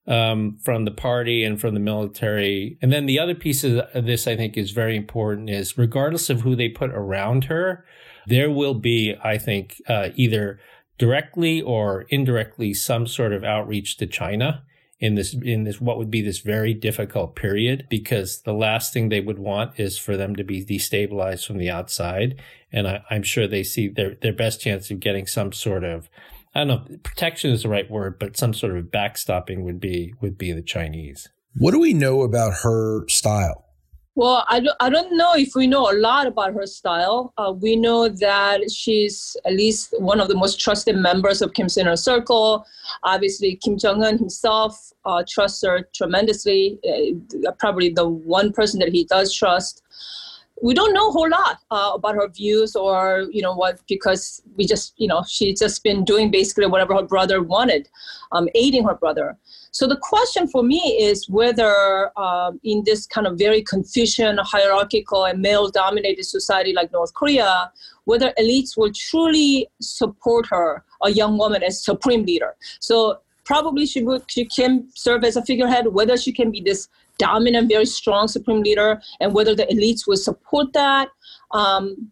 um, 0.07 0.57
from 0.63 0.85
the 0.85 0.91
party 0.91 1.43
and 1.43 1.59
from 1.59 1.73
the 1.73 1.79
military. 1.79 2.77
And 2.81 2.91
then 2.91 3.05
the 3.05 3.19
other 3.19 3.35
piece 3.35 3.63
of 3.63 3.87
this 3.93 4.27
I 4.27 4.35
think 4.35 4.57
is 4.57 4.71
very 4.71 4.95
important 4.95 5.49
is 5.49 5.77
regardless 5.77 6.29
of 6.29 6.41
who 6.41 6.55
they 6.55 6.69
put 6.69 6.91
around 6.91 7.45
her, 7.45 7.85
there 8.25 8.49
will 8.49 8.73
be, 8.73 9.15
I 9.23 9.37
think, 9.37 9.81
uh, 9.87 10.09
either 10.15 10.59
directly 10.97 11.61
or 11.61 12.05
indirectly 12.09 12.73
some 12.73 13.05
sort 13.05 13.31
of 13.31 13.43
outreach 13.43 13.97
to 13.97 14.07
China 14.07 14.63
in 14.99 15.15
this 15.15 15.35
in 15.43 15.63
this 15.63 15.79
what 15.79 15.97
would 15.97 16.09
be 16.09 16.21
this 16.21 16.39
very 16.39 16.73
difficult 16.73 17.35
period 17.35 17.85
because 17.89 18.41
the 18.41 18.53
last 18.53 18.93
thing 18.93 19.09
they 19.09 19.21
would 19.21 19.37
want 19.37 19.79
is 19.79 19.97
for 19.97 20.17
them 20.17 20.35
to 20.35 20.43
be 20.43 20.65
destabilized 20.65 21.45
from 21.45 21.57
the 21.57 21.69
outside 21.69 22.41
and 22.71 22.87
I, 22.87 23.03
am 23.11 23.23
sure 23.23 23.47
they 23.47 23.63
see 23.63 23.87
their 23.87 24.15
their 24.15 24.33
best 24.33 24.59
chance 24.59 24.89
of 24.89 24.99
getting 24.99 25.27
some 25.27 25.53
sort 25.53 25.83
of 25.83 26.09
I 26.55 26.63
don't 26.63 26.67
know 26.67 26.97
protection 27.03 27.51
is 27.51 27.63
the 27.63 27.69
right 27.69 27.89
word 27.89 28.17
but 28.19 28.37
some 28.37 28.53
sort 28.53 28.75
of 28.75 28.85
backstopping 28.85 29.63
would 29.63 29.79
be 29.79 30.13
would 30.19 30.37
be 30.37 30.51
the 30.51 30.63
Chinese. 30.63 31.29
What 31.55 31.71
do 31.71 31.79
we 31.79 31.93
know 31.93 32.21
about 32.21 32.53
her 32.63 33.07
style? 33.07 33.66
Well, 34.17 34.45
I 34.49 34.61
don't, 34.61 34.75
I 34.79 34.89
don't 34.89 35.15
know 35.15 35.33
if 35.35 35.53
we 35.53 35.67
know 35.67 35.91
a 35.91 35.93
lot 35.93 36.25
about 36.25 36.55
her 36.55 36.65
style. 36.65 37.35
Uh, 37.37 37.53
we 37.55 37.75
know 37.75 38.09
that 38.09 38.71
she's 38.71 39.37
at 39.45 39.53
least 39.53 39.93
one 39.99 40.19
of 40.19 40.27
the 40.27 40.33
most 40.33 40.59
trusted 40.59 40.95
members 40.95 41.39
of 41.43 41.53
Kim's 41.53 41.77
inner 41.77 41.95
circle. 41.95 42.65
Obviously, 43.03 43.57
Kim 43.57 43.77
Jong 43.77 44.03
un 44.03 44.17
himself 44.17 44.91
uh, 45.05 45.23
trusts 45.29 45.63
her 45.63 45.87
tremendously, 45.93 46.79
uh, 46.89 47.51
probably 47.59 47.89
the 47.89 48.07
one 48.07 48.51
person 48.53 48.79
that 48.79 48.89
he 48.89 49.03
does 49.03 49.31
trust. 49.31 49.83
We 50.63 50.73
don't 50.73 50.95
know 50.95 51.09
a 51.09 51.11
whole 51.11 51.29
lot 51.29 51.59
uh, 51.69 51.91
about 51.93 52.15
her 52.15 52.27
views 52.27 52.75
or, 52.75 53.27
you 53.31 53.43
know, 53.43 53.53
what, 53.53 53.81
because 53.87 54.41
we 54.55 54.65
just, 54.65 54.95
you 54.97 55.07
know, 55.07 55.23
she's 55.27 55.59
just 55.59 55.83
been 55.83 56.03
doing 56.03 56.31
basically 56.31 56.65
whatever 56.65 56.95
her 56.95 57.03
brother 57.03 57.43
wanted, 57.43 57.87
um, 58.31 58.49
aiding 58.55 58.83
her 58.85 58.95
brother. 58.95 59.37
So 59.77 59.85
the 59.85 59.97
question 59.97 60.47
for 60.47 60.63
me 60.63 60.79
is 61.09 61.29
whether 61.29 62.09
um, 62.17 62.59
in 62.63 62.83
this 62.83 63.05
kind 63.05 63.27
of 63.27 63.37
very 63.37 63.61
Confucian, 63.61 64.39
hierarchical, 64.39 65.25
and 65.25 65.39
male-dominated 65.39 66.25
society 66.25 66.73
like 66.73 66.91
North 66.91 67.13
Korea, 67.13 67.71
whether 68.05 68.33
elites 68.39 68.75
will 68.75 68.91
truly 68.91 69.67
support 69.79 70.47
her, 70.47 70.83
a 71.03 71.11
young 71.11 71.37
woman, 71.37 71.61
as 71.61 71.83
supreme 71.83 72.23
leader. 72.25 72.55
So 72.79 73.19
probably 73.43 73.85
she 73.85 74.01
would, 74.01 74.23
she 74.25 74.45
can 74.45 74.87
serve 74.95 75.23
as 75.23 75.35
a 75.35 75.45
figurehead. 75.45 75.85
Whether 75.99 76.17
she 76.17 76.31
can 76.31 76.49
be 76.49 76.59
this 76.59 76.89
dominant, 77.19 77.69
very 77.69 77.85
strong 77.85 78.27
supreme 78.27 78.63
leader, 78.63 78.99
and 79.19 79.31
whether 79.31 79.53
the 79.53 79.67
elites 79.67 80.07
will 80.07 80.17
support 80.17 80.73
that, 80.73 81.09
um, 81.51 82.09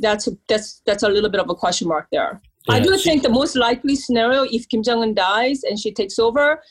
that's 0.00 0.26
that's 0.48 0.80
that's 0.86 1.02
a 1.02 1.10
little 1.10 1.28
bit 1.28 1.42
of 1.42 1.50
a 1.50 1.54
question 1.54 1.86
mark 1.86 2.06
there. 2.10 2.40
Yeah, 2.66 2.76
I 2.76 2.80
do 2.80 2.96
she, 2.96 3.10
think 3.10 3.22
the 3.22 3.28
most 3.28 3.56
likely 3.56 3.94
scenario, 3.94 4.44
if 4.44 4.66
Kim 4.70 4.82
Jong 4.82 5.02
Un 5.02 5.12
dies 5.12 5.64
and 5.64 5.78
she 5.78 5.92
takes 5.92 6.18
over, 6.18 6.62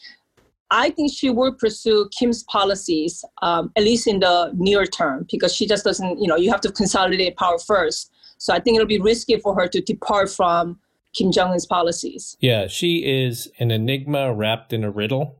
I 0.74 0.89
think 0.89 1.13
she 1.13 1.30
will 1.30 1.53
pursue 1.53 2.10
Kim's 2.18 2.44
policies, 2.44 3.24
um, 3.44 3.72
at 3.75 3.84
least 3.84 4.08
in 4.08 4.22
the 4.22 4.51
near 4.56 4.86
term, 4.88 5.27
because 5.32 5.53
she 5.56 5.68
just 5.68 5.84
doesn't, 5.84 6.20
you 6.20 6.27
know, 6.27 6.36
you 6.36 6.50
have 6.50 6.62
to 6.62 6.72
consolidate 6.72 7.38
power 7.38 7.60
first. 7.60 8.12
So 8.39 8.53
I 8.53 8.60
think 8.60 8.75
it'll 8.75 8.88
be 8.88 9.00
risky 9.00 9.38
for 9.38 9.53
her 9.53 9.68
to 9.68 9.82
depart 9.82 10.32
from 10.32 10.80
Kim 11.15 11.32
Jong 11.32 11.51
un's 11.51 11.68
policies. 11.68 12.36
Yeah, 12.39 12.65
she 12.65 13.06
is 13.06 13.51
an 13.60 13.70
enigma 13.70 14.34
wrapped 14.34 14.74
in 14.74 14.84
a 14.84 14.89
riddle. 14.89 15.38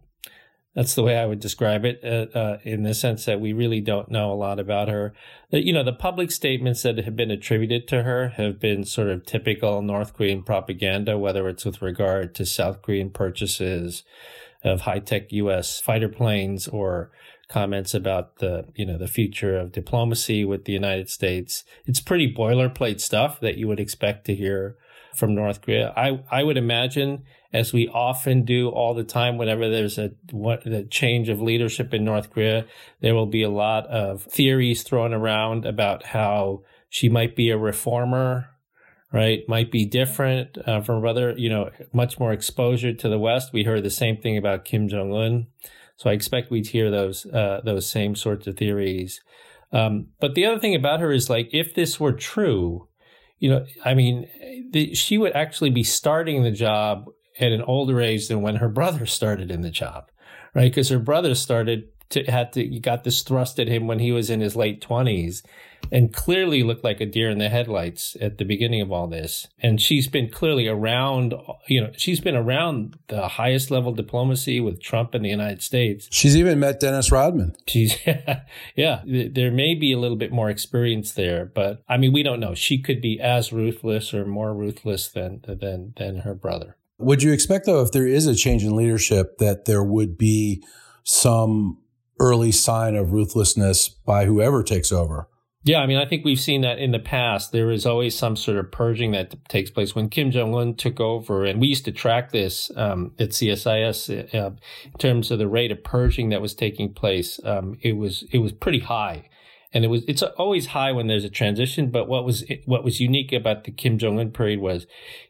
That's 0.76 0.94
the 0.94 1.04
way 1.04 1.18
I 1.18 1.26
would 1.26 1.40
describe 1.40 1.84
it, 1.84 2.00
uh, 2.04 2.38
uh, 2.38 2.58
in 2.64 2.84
the 2.84 2.94
sense 2.94 3.26
that 3.26 3.42
we 3.42 3.54
really 3.54 3.82
don't 3.82 4.10
know 4.10 4.32
a 4.32 4.36
lot 4.36 4.60
about 4.60 4.88
her. 4.88 5.14
You 5.50 5.74
know, 5.74 5.84
the 5.84 5.94
public 5.94 6.32
statements 6.32 6.84
that 6.84 6.98
have 7.00 7.16
been 7.16 7.32
attributed 7.32 7.88
to 7.88 8.04
her 8.04 8.30
have 8.30 8.60
been 8.60 8.84
sort 8.84 9.10
of 9.10 9.26
typical 9.26 9.82
North 9.82 10.14
Korean 10.14 10.44
propaganda, 10.44 11.18
whether 11.18 11.48
it's 11.48 11.66
with 11.66 11.82
regard 11.82 12.36
to 12.36 12.46
South 12.46 12.84
Korean 12.84 13.10
purchases 13.10 14.04
of 14.64 14.82
high 14.82 15.00
tech 15.00 15.32
U.S. 15.32 15.80
fighter 15.80 16.10
planes 16.10 16.68
or 16.68 17.12
comments 17.50 17.94
about 17.94 18.38
the 18.38 18.66
you 18.76 18.86
know 18.86 18.98
the 18.98 19.08
future 19.08 19.58
of 19.58 19.72
diplomacy 19.72 20.46
with 20.46 20.66
the 20.66 20.74
United 20.74 21.10
States. 21.10 21.64
It's 21.86 22.00
pretty 22.00 22.34
boilerplate 22.34 23.00
stuff 23.00 23.40
that 23.42 23.58
you 23.58 23.68
would 23.68 23.80
expect 23.80 24.26
to 24.26 24.36
hear 24.36 24.78
from 25.16 25.36
North 25.36 25.62
Korea. 25.62 25.94
I 25.96 26.24
I 26.32 26.44
would 26.44 26.58
imagine, 26.58 27.24
as 27.52 27.74
we 27.74 27.88
often 27.88 28.44
do 28.44 28.70
all 28.70 28.94
the 28.94 29.04
time, 29.04 29.38
whenever 29.38 29.70
there's 29.70 29.98
a 29.98 30.12
what 30.32 30.64
the 30.64 30.84
change 30.84 31.30
of 31.30 31.42
leadership 31.42 31.94
in 31.94 32.04
North 32.04 32.32
Korea, 32.32 32.66
there 33.02 33.16
will 33.16 33.28
be 33.28 33.44
a 33.44 33.50
lot 33.50 33.86
of 33.88 34.24
theories 34.24 34.84
thrown 34.84 35.14
around 35.14 35.66
about 35.66 36.08
how 36.08 36.64
she 36.90 37.10
might 37.10 37.36
be 37.36 37.50
a 37.50 37.58
reformer 37.58 38.50
right, 39.14 39.48
might 39.48 39.72
be 39.72 39.86
different 39.86 40.58
uh, 40.68 40.82
from 40.82 41.00
brother, 41.00 41.34
you 41.38 41.48
know, 41.48 41.70
much 41.94 42.20
more 42.20 42.34
exposure 42.34 42.92
to 42.92 43.08
the 43.08 43.20
West. 43.20 43.54
We 43.54 43.64
heard 43.64 43.84
the 43.84 43.90
same 43.90 44.18
thing 44.18 44.38
about 44.38 44.66
Kim 44.66 44.90
Jong 44.90 45.14
Un, 45.14 45.48
so 45.96 46.10
I 46.10 46.14
expect 46.14 46.52
we'd 46.52 46.68
hear 46.68 46.92
those 46.92 47.26
uh, 47.28 47.62
those 47.64 47.90
same 47.90 48.16
sorts 48.16 48.48
of 48.48 48.58
theories. 48.58 49.22
Um, 49.72 50.08
but 50.20 50.36
the 50.36 50.46
other 50.46 50.60
thing 50.60 50.76
about 50.76 51.00
her 51.00 51.12
is 51.12 51.30
like, 51.30 51.50
if 51.52 51.74
this 51.74 52.00
were 52.00 52.12
true, 52.12 52.88
you 53.40 53.50
know, 53.50 53.66
I 53.84 53.94
mean, 53.94 54.28
the, 54.72 54.94
she 54.94 55.18
would 55.18 55.34
actually 55.34 55.72
be 55.72 55.84
starting 55.84 56.44
the 56.44 56.52
job 56.52 57.06
at 57.40 57.52
an 57.52 57.62
older 57.64 58.00
age 58.00 58.28
than 58.28 58.42
when 58.42 58.58
her 58.58 58.70
brother 58.70 59.06
started 59.08 59.52
in 59.52 59.62
the 59.62 59.72
job, 59.72 60.10
right? 60.56 60.72
Because 60.72 60.90
her 60.90 61.00
brother 61.00 61.36
started 61.36 61.93
to 62.14 62.24
had 62.24 62.54
to 62.54 62.64
you 62.64 62.80
got 62.80 63.04
this 63.04 63.22
thrust 63.22 63.60
at 63.60 63.68
him 63.68 63.88
when 63.88 64.00
he 64.00 64.12
was 64.12 64.30
in 64.30 64.40
his 64.40 64.56
late 64.56 64.82
twenties, 64.82 65.44
and 65.92 66.14
clearly 66.14 66.64
looked 66.64 66.84
like 66.84 67.02
a 67.02 67.06
deer 67.06 67.30
in 67.30 67.38
the 67.38 67.50
headlights 67.50 68.16
at 68.22 68.38
the 68.38 68.46
beginning 68.46 68.82
of 68.82 68.92
all 68.92 69.08
this. 69.08 69.48
And 69.60 69.82
she's 69.82 70.08
been 70.08 70.30
clearly 70.30 70.68
around, 70.68 71.34
you 71.68 71.82
know, 71.82 71.92
she's 71.96 72.20
been 72.20 72.36
around 72.36 72.98
the 73.08 73.28
highest 73.28 73.72
level 73.72 73.92
diplomacy 73.92 74.60
with 74.60 74.82
Trump 74.82 75.14
in 75.14 75.22
the 75.22 75.30
United 75.30 75.62
States. 75.62 76.08
She's 76.12 76.38
even 76.38 76.60
met 76.60 76.80
Dennis 76.80 77.12
Rodman. 77.12 77.56
She's, 77.68 77.98
yeah, 78.76 79.02
there 79.06 79.52
may 79.52 79.76
be 79.76 79.94
a 79.94 80.00
little 80.00 80.18
bit 80.18 80.32
more 80.32 80.50
experience 80.50 81.12
there, 81.12 81.46
but 81.46 81.84
I 81.88 81.98
mean, 81.98 82.14
we 82.14 82.24
don't 82.24 82.40
know. 82.40 82.56
She 82.56 82.82
could 82.82 83.02
be 83.02 83.20
as 83.20 83.54
ruthless 83.54 84.14
or 84.14 84.26
more 84.26 84.54
ruthless 84.54 85.08
than 85.10 85.42
than 85.48 85.94
than 85.98 86.20
her 86.20 86.34
brother. 86.34 86.78
Would 87.00 87.24
you 87.24 87.34
expect, 87.34 87.66
though, 87.66 87.82
if 87.82 87.92
there 87.92 88.08
is 88.08 88.28
a 88.28 88.36
change 88.36 88.64
in 88.64 88.76
leadership, 88.76 89.38
that 89.40 89.66
there 89.66 89.84
would 89.84 90.18
be 90.18 90.64
some 91.04 91.80
early 92.20 92.52
sign 92.52 92.96
of 92.96 93.12
ruthlessness 93.12 93.90
by 93.90 94.26
whoever 94.26 94.64
takes 94.64 94.92
over? 94.92 95.28
Yeah, 95.66 95.80
I 95.80 95.88
mean, 95.88 95.98
I 95.98 96.06
think 96.06 96.26
we've 96.26 96.40
seen 96.40 96.62
that 96.62 96.78
in 96.78 96.92
the 96.92 97.00
past. 97.00 97.54
There 97.54 97.72
is 97.72 97.86
always 97.86 98.18
some 98.18 98.36
sort 98.36 98.58
of 98.58 98.70
purging 98.70 99.12
that 99.12 99.34
takes 99.48 99.70
place. 99.70 99.96
When 99.96 100.10
Kim 100.10 100.30
Jong 100.30 100.54
Un 100.54 100.76
took 100.76 101.00
over, 101.00 101.46
and 101.46 101.62
we 101.62 101.68
used 101.68 101.86
to 101.86 101.92
track 101.94 102.32
this 102.34 102.70
um, 102.76 103.14
at 103.18 103.30
CSIS 103.30 104.36
uh, 104.36 104.52
in 104.84 104.92
terms 105.00 105.32
of 105.32 105.40
the 105.40 105.48
rate 105.48 105.72
of 105.72 105.82
purging 105.82 106.30
that 106.30 106.42
was 106.42 106.54
taking 106.54 106.94
place, 106.94 107.40
um, 107.46 107.78
it 107.82 107.94
was 107.94 108.26
it 108.34 108.40
was 108.40 108.52
pretty 108.52 108.82
high, 108.82 109.30
and 109.74 109.86
it 109.86 109.88
was 109.88 110.04
it's 110.06 110.22
always 110.22 110.68
high 110.68 110.92
when 110.92 111.08
there's 111.08 111.24
a 111.24 111.30
transition. 111.30 111.92
But 111.92 112.10
what 112.10 112.26
was 112.26 112.44
what 112.66 112.84
was 112.84 113.00
unique 113.00 113.32
about 113.32 113.64
the 113.64 113.72
Kim 113.72 113.98
Jong 113.98 114.20
Un 114.20 114.32
period 114.32 114.60
was 114.60 114.86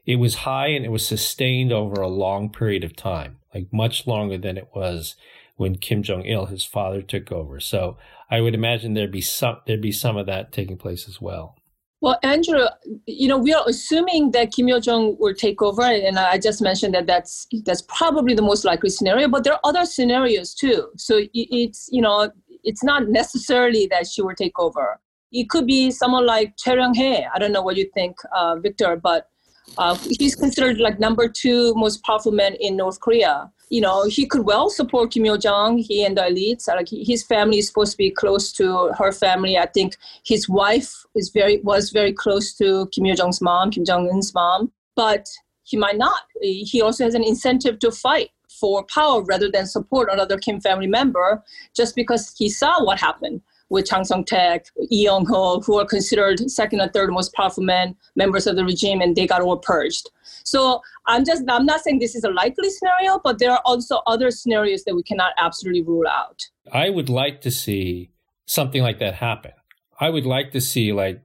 it 0.08 0.16
was 0.16 0.34
high 0.34 0.70
and 0.70 0.84
it 0.84 0.90
was 0.90 1.06
sustained 1.06 1.72
over 1.72 2.02
a 2.02 2.08
long 2.08 2.52
period 2.52 2.84
of 2.84 2.96
time, 2.96 3.38
like 3.54 3.68
much 3.72 4.08
longer 4.08 4.40
than 4.40 4.58
it 4.58 4.70
was 4.74 5.16
when 5.56 5.76
Kim 5.76 6.04
Jong 6.04 6.26
Il, 6.26 6.48
his 6.48 6.64
father, 6.64 7.02
took 7.02 7.32
over. 7.32 7.60
So 7.60 7.98
I 8.30 8.42
would 8.42 8.56
imagine 8.56 8.94
there'd 8.94 9.12
be 9.12 9.22
some 9.22 9.58
there'd 9.66 9.82
be 9.82 9.92
some 9.92 10.18
of 10.18 10.26
that 10.26 10.52
taking 10.52 10.78
place 10.78 11.08
as 11.08 11.22
well. 11.22 11.56
Well, 12.02 12.20
Andrew, 12.22 12.66
you 13.06 13.30
know, 13.30 13.38
we 13.38 13.54
are 13.54 13.64
assuming 13.66 14.32
that 14.32 14.52
Kim 14.52 14.68
Yo 14.68 14.82
Jong 14.82 15.16
will 15.20 15.34
take 15.34 15.62
over, 15.62 15.84
and 15.84 16.20
I 16.20 16.38
just 16.38 16.62
mentioned 16.62 16.94
that 16.96 17.08
that's 17.08 17.48
that's 17.64 17.82
probably 17.84 18.34
the 18.34 18.42
most 18.42 18.66
likely 18.66 18.90
scenario. 18.90 19.30
But 19.30 19.46
there 19.46 19.54
are 19.54 19.62
other 19.64 19.86
scenarios 19.86 20.54
too. 20.54 20.90
So 20.98 21.22
it's 21.34 21.88
you 21.92 22.02
know, 22.02 22.30
it's 22.64 22.84
not 22.84 23.08
necessarily 23.08 23.88
that 23.88 24.08
she 24.08 24.22
will 24.22 24.36
take 24.36 24.60
over. 24.60 25.00
It 25.32 25.50
could 25.50 25.66
be 25.66 25.92
someone 25.92 26.26
like 26.26 26.58
Choi 26.58 26.74
Ryong-hae. 26.74 27.26
I 27.34 27.40
don't 27.40 27.52
know 27.52 27.64
what 27.64 27.76
you 27.76 27.90
think, 27.94 28.18
uh, 28.36 28.58
Victor, 28.58 28.96
but 29.02 29.30
Uh, 29.78 29.98
he's 30.20 30.36
considered 30.36 30.80
like 30.80 31.00
number 31.00 31.28
two 31.28 31.74
most 31.76 32.04
powerful 32.04 32.32
man 32.32 32.54
in 32.56 32.78
North 32.78 33.00
Korea. 33.00 33.52
You 33.70 33.82
know, 33.82 34.06
he 34.06 34.26
could 34.26 34.46
well 34.46 34.70
support 34.70 35.12
Kim 35.12 35.26
Yo 35.26 35.38
Jong. 35.38 35.80
He 35.80 36.06
and 36.06 36.18
the 36.18 36.22
elites, 36.22 36.68
like 36.68 36.90
his 36.90 37.24
family 37.24 37.58
is 37.58 37.68
supposed 37.68 37.94
to 37.94 37.98
be 37.98 38.12
close 38.12 38.52
to 38.54 38.92
her 38.98 39.12
family. 39.12 39.58
I 39.58 39.66
think 39.66 39.98
his 40.24 40.48
wife 40.48 41.06
is 41.16 41.30
very 41.30 41.60
was 41.62 41.90
very 41.90 42.14
close 42.14 42.54
to 42.56 42.88
Kim 42.94 43.06
Yo 43.06 43.16
Jong's 43.16 43.42
mom, 43.42 43.72
Kim 43.72 43.86
Jong 43.86 44.10
Un's 44.12 44.34
mom. 44.34 44.72
But 44.96 45.28
he 45.64 45.78
might 45.78 45.98
not. 45.98 46.22
He 46.42 46.82
also 46.82 47.06
has 47.06 47.16
an 47.16 47.24
incentive 47.24 47.80
to 47.80 47.92
fight 47.92 48.30
for 48.50 48.86
power 48.86 49.24
rather 49.24 49.50
than 49.50 49.66
support 49.66 50.10
another 50.12 50.38
Kim 50.38 50.62
family 50.62 50.88
member, 50.88 51.44
just 51.76 51.96
because 51.96 52.34
he 52.38 52.50
saw 52.50 52.84
what 52.84 53.00
happened 53.00 53.42
with 53.74 53.88
Chang 53.88 54.06
Song-taek, 54.06 54.70
Lee 54.78 55.04
Young-ho, 55.04 55.60
who 55.62 55.80
are 55.80 55.86
considered 55.86 56.50
second 56.50 56.80
and 56.80 56.94
third 56.94 57.12
most 57.12 57.34
powerful 57.34 57.64
men, 57.64 57.96
members 58.16 58.46
of 58.46 58.56
the 58.56 58.64
regime, 58.64 59.02
and 59.02 59.16
they 59.16 59.26
got 59.26 59.42
all 59.42 59.58
purged. 59.58 60.12
So 60.44 60.82
I'm 61.08 61.26
just 61.26 61.44
I'm 61.50 61.66
not 61.66 61.82
saying 61.82 62.00
this 62.00 62.16
is 62.16 62.24
a 62.24 62.30
likely 62.30 62.70
scenario, 62.70 63.20
but 63.24 63.40
there 63.40 63.52
are 63.52 63.62
also 63.66 64.02
other 64.06 64.30
scenarios 64.30 64.84
that 64.84 64.96
we 64.96 65.02
cannot 65.02 65.32
absolutely 65.38 65.82
rule 65.82 66.08
out. 66.08 66.44
I 66.72 66.92
would 66.92 67.10
like 67.10 67.42
to 67.42 67.52
see 67.52 68.12
something 68.46 68.84
like 68.84 69.00
that 69.00 69.16
happen. 69.16 69.52
I 70.00 70.10
would 70.10 70.26
like 70.26 70.52
to 70.52 70.62
see 70.62 70.94
like 70.94 71.24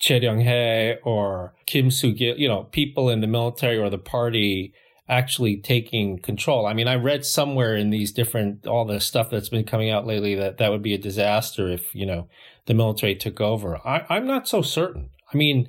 Choi 0.00 0.18
Ryong-hae 0.20 0.98
or 1.04 1.54
Kim 1.66 1.90
Soo-gil, 1.90 2.36
you 2.36 2.48
know, 2.48 2.64
people 2.64 3.10
in 3.10 3.20
the 3.20 3.26
military 3.26 3.78
or 3.78 3.90
the 3.90 3.98
party 3.98 4.74
actually 5.10 5.56
taking 5.56 6.18
control. 6.18 6.66
I 6.66 6.72
mean, 6.72 6.88
I 6.88 6.94
read 6.94 7.26
somewhere 7.26 7.74
in 7.74 7.90
these 7.90 8.12
different, 8.12 8.66
all 8.66 8.84
the 8.84 9.00
stuff 9.00 9.28
that's 9.28 9.48
been 9.48 9.64
coming 9.64 9.90
out 9.90 10.06
lately 10.06 10.36
that 10.36 10.58
that 10.58 10.70
would 10.70 10.82
be 10.82 10.94
a 10.94 10.98
disaster 10.98 11.68
if, 11.68 11.94
you 11.94 12.06
know, 12.06 12.28
the 12.66 12.74
military 12.74 13.16
took 13.16 13.40
over. 13.40 13.76
I, 13.86 14.06
I'm 14.08 14.26
not 14.26 14.46
so 14.46 14.62
certain. 14.62 15.10
I 15.32 15.36
mean, 15.36 15.68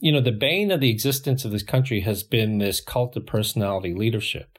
you 0.00 0.10
know, 0.10 0.20
the 0.20 0.32
bane 0.32 0.70
of 0.70 0.80
the 0.80 0.90
existence 0.90 1.44
of 1.44 1.52
this 1.52 1.62
country 1.62 2.00
has 2.00 2.22
been 2.22 2.58
this 2.58 2.80
cult 2.80 3.16
of 3.16 3.26
personality 3.26 3.94
leadership. 3.94 4.58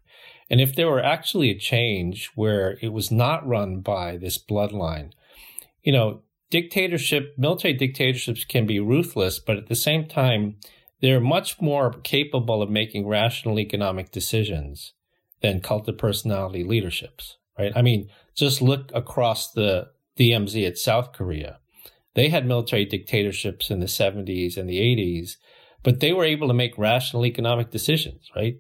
And 0.50 0.62
if 0.62 0.76
there 0.76 0.88
were 0.88 1.04
actually 1.04 1.50
a 1.50 1.58
change 1.58 2.32
where 2.36 2.78
it 2.82 2.94
was 2.94 3.12
not 3.12 3.46
run 3.46 3.82
by 3.82 4.18
this 4.18 4.38
bloodline, 4.38 5.12
you 5.84 5.92
know, 5.92 6.22
dictatorship, 6.50 7.34
military 7.38 7.74
dictatorships 7.74 8.46
can 8.46 8.66
be 8.66 8.80
ruthless, 8.80 9.40
but 9.40 9.58
at 9.58 9.68
the 9.68 9.76
same 9.76 10.08
time, 10.08 10.56
they're 11.02 11.20
much 11.20 11.60
more 11.60 11.92
capable 12.04 12.62
of 12.62 12.70
making 12.70 13.08
rational 13.08 13.60
economic 13.60 14.12
decisions 14.12 14.94
than 15.42 15.60
cult 15.60 15.88
of 15.90 15.98
personality 15.98 16.64
leaderships, 16.64 17.38
right? 17.58 17.72
I 17.76 17.82
mean, 17.82 18.10
just 18.36 18.62
look 18.62 18.92
across 18.94 19.52
the 19.52 19.90
DMZ 20.18 20.68
at 20.68 20.78
South 20.78 21.14
Korea. 21.14 21.60
They 22.14 22.30
had 22.30 22.46
military 22.46 22.86
dictatorships 22.86 23.72
in 23.72 23.80
the 23.80 23.86
70s 23.86 24.58
and 24.58 24.70
the 24.70 24.80
80s, 24.80 25.38
but 25.84 26.00
they 26.00 26.14
were 26.14 26.26
able 26.26 26.48
to 26.48 26.54
make 26.54 26.78
rational 26.78 27.26
economic 27.26 27.72
decisions, 27.72 28.30
right? 28.36 28.58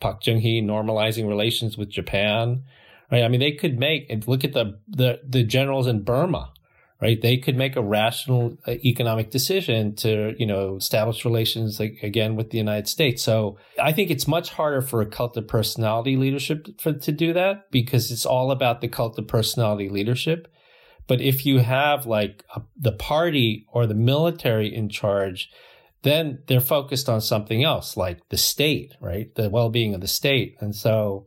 Park 0.00 0.22
Chung-hee 0.22 0.62
normalizing 0.62 1.28
relations 1.28 1.78
with 1.78 1.90
Japan, 1.90 2.64
right? 3.10 3.22
I 3.22 3.28
mean, 3.28 3.40
they 3.40 3.52
could 3.52 3.78
make 3.78 4.26
look 4.26 4.44
at 4.44 4.52
the 4.52 4.80
the 4.88 5.20
the 5.26 5.44
generals 5.44 5.86
in 5.86 6.02
Burma, 6.02 6.52
right? 7.02 7.20
They 7.20 7.36
could 7.36 7.56
make 7.56 7.76
a 7.76 7.82
rational 7.82 8.56
uh, 8.66 8.72
economic 8.72 9.30
decision 9.30 9.94
to, 9.96 10.34
you 10.38 10.46
know, 10.46 10.76
establish 10.76 11.24
relations 11.24 11.80
like, 11.80 11.98
again 12.02 12.36
with 12.36 12.50
the 12.50 12.58
United 12.58 12.88
States. 12.88 13.22
So 13.22 13.58
I 13.82 13.92
think 13.92 14.10
it's 14.10 14.28
much 14.28 14.50
harder 14.50 14.80
for 14.80 15.02
a 15.02 15.06
cult 15.06 15.36
of 15.36 15.48
personality 15.48 16.16
leadership 16.16 16.80
for, 16.80 16.92
to 16.92 17.12
do 17.12 17.32
that 17.32 17.70
because 17.70 18.10
it's 18.10 18.24
all 18.24 18.50
about 18.50 18.80
the 18.80 18.88
cult 18.88 19.18
of 19.18 19.26
personality 19.26 19.88
leadership. 19.88 20.48
But 21.06 21.20
if 21.20 21.44
you 21.44 21.58
have 21.58 22.06
like 22.06 22.44
a, 22.54 22.62
the 22.76 22.92
party 22.92 23.66
or 23.72 23.86
the 23.86 23.94
military 23.94 24.74
in 24.74 24.88
charge, 24.88 25.50
then 26.02 26.42
they're 26.46 26.60
focused 26.60 27.08
on 27.08 27.20
something 27.20 27.64
else, 27.64 27.96
like 27.96 28.20
the 28.28 28.36
state, 28.36 28.92
right? 29.00 29.34
The 29.34 29.50
well-being 29.50 29.94
of 29.94 30.00
the 30.00 30.08
state. 30.08 30.56
And 30.60 30.74
so, 30.74 31.26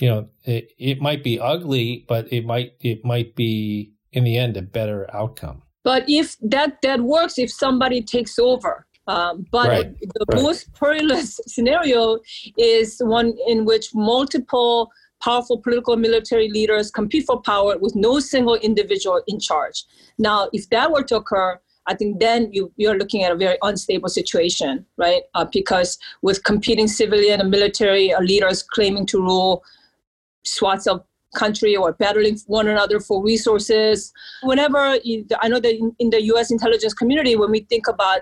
you 0.00 0.08
know, 0.08 0.28
it, 0.44 0.72
it 0.78 1.00
might 1.00 1.22
be 1.22 1.40
ugly, 1.40 2.04
but 2.08 2.32
it 2.32 2.44
might, 2.44 2.72
it 2.80 3.04
might 3.04 3.34
be 3.36 3.92
in 4.16 4.24
the 4.24 4.36
end 4.36 4.56
a 4.56 4.62
better 4.62 5.08
outcome. 5.14 5.62
But 5.84 6.04
if 6.08 6.36
that 6.40 6.82
that 6.82 7.00
works, 7.02 7.38
if 7.38 7.52
somebody 7.52 8.02
takes 8.02 8.38
over, 8.38 8.86
um, 9.06 9.46
but 9.52 9.68
right. 9.68 10.00
the 10.00 10.24
right. 10.32 10.42
most 10.42 10.74
perilous 10.74 11.40
scenario 11.46 12.18
is 12.58 13.00
one 13.04 13.34
in 13.46 13.64
which 13.64 13.94
multiple 13.94 14.90
powerful 15.22 15.58
political 15.58 15.96
military 15.96 16.50
leaders 16.50 16.90
compete 16.90 17.24
for 17.26 17.40
power 17.40 17.78
with 17.78 17.94
no 17.94 18.18
single 18.18 18.56
individual 18.56 19.22
in 19.28 19.38
charge. 19.38 19.84
Now, 20.18 20.48
if 20.52 20.68
that 20.70 20.90
were 20.90 21.04
to 21.04 21.16
occur, 21.16 21.60
I 21.86 21.94
think 21.94 22.20
then 22.20 22.50
you, 22.52 22.72
you're 22.76 22.98
looking 22.98 23.22
at 23.22 23.32
a 23.32 23.36
very 23.36 23.56
unstable 23.62 24.08
situation, 24.08 24.84
right? 24.96 25.22
Uh, 25.34 25.46
because 25.50 25.98
with 26.22 26.42
competing 26.42 26.88
civilian 26.88 27.40
and 27.40 27.50
military 27.50 28.12
leaders 28.20 28.62
claiming 28.62 29.06
to 29.06 29.18
rule 29.18 29.64
swaths 30.44 30.86
of 30.86 31.04
country 31.36 31.76
or 31.76 31.92
battling 31.92 32.38
one 32.46 32.66
another 32.66 32.98
for 32.98 33.22
resources. 33.22 34.12
Whenever 34.42 34.78
I 34.78 35.48
know 35.48 35.60
that 35.60 35.74
in, 35.74 35.94
in 35.98 36.10
the 36.10 36.22
U.S. 36.32 36.50
intelligence 36.50 36.94
community, 36.94 37.36
when 37.36 37.50
we 37.50 37.60
think 37.60 37.86
about 37.86 38.20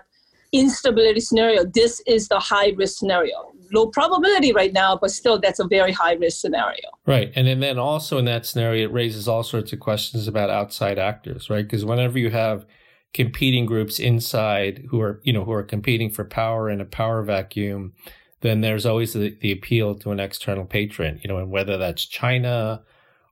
instability 0.53 1.21
scenario, 1.21 1.65
this 1.65 2.01
is 2.07 2.29
the 2.29 2.39
high 2.39 2.73
risk 2.77 2.99
scenario. 2.99 3.53
Low 3.73 3.89
probability 3.89 4.53
right 4.53 4.73
now, 4.73 4.97
but 4.97 5.11
still 5.11 5.41
that's 5.41 5.59
a 5.59 5.67
very 5.67 5.91
high 5.91 6.13
risk 6.15 6.41
scenario. 6.41 6.89
Right. 7.07 7.33
And, 7.35 7.49
and 7.49 7.63
then 7.63 7.79
also 7.79 8.19
in 8.19 8.25
that 8.27 8.47
scenario, 8.47 8.85
it 8.85 8.93
raises 8.93 9.27
all 9.27 9.43
sorts 9.43 9.73
of 9.73 9.81
questions 9.81 10.29
about 10.29 10.51
outside 10.51 10.99
actors, 10.99 11.51
right? 11.51 11.65
Because 11.65 11.85
whenever 11.85 12.19
you 12.19 12.31
have 12.31 12.67
competing 13.15 13.67
groups 13.67 13.99
inside 13.99 14.87
who 14.91 15.01
are, 15.01 15.21
you 15.25 15.33
know, 15.33 15.45
who 15.45 15.53
are 15.53 15.63
competing 15.63 16.11
for 16.11 16.25
power 16.25 16.71
in 16.71 16.81
a 16.81 16.85
power 16.85 17.23
vacuum, 17.23 17.93
then 18.43 18.61
there's 18.61 18.85
always 18.85 19.15
the, 19.15 19.37
the 19.41 19.51
appeal 19.51 19.95
to 19.95 20.11
an 20.11 20.21
external 20.21 20.67
patron, 20.67 21.19
you 21.23 21.29
know, 21.29 21.39
and 21.39 21.51
whether 21.51 21.79
that's 21.79 22.05
China 22.05 22.83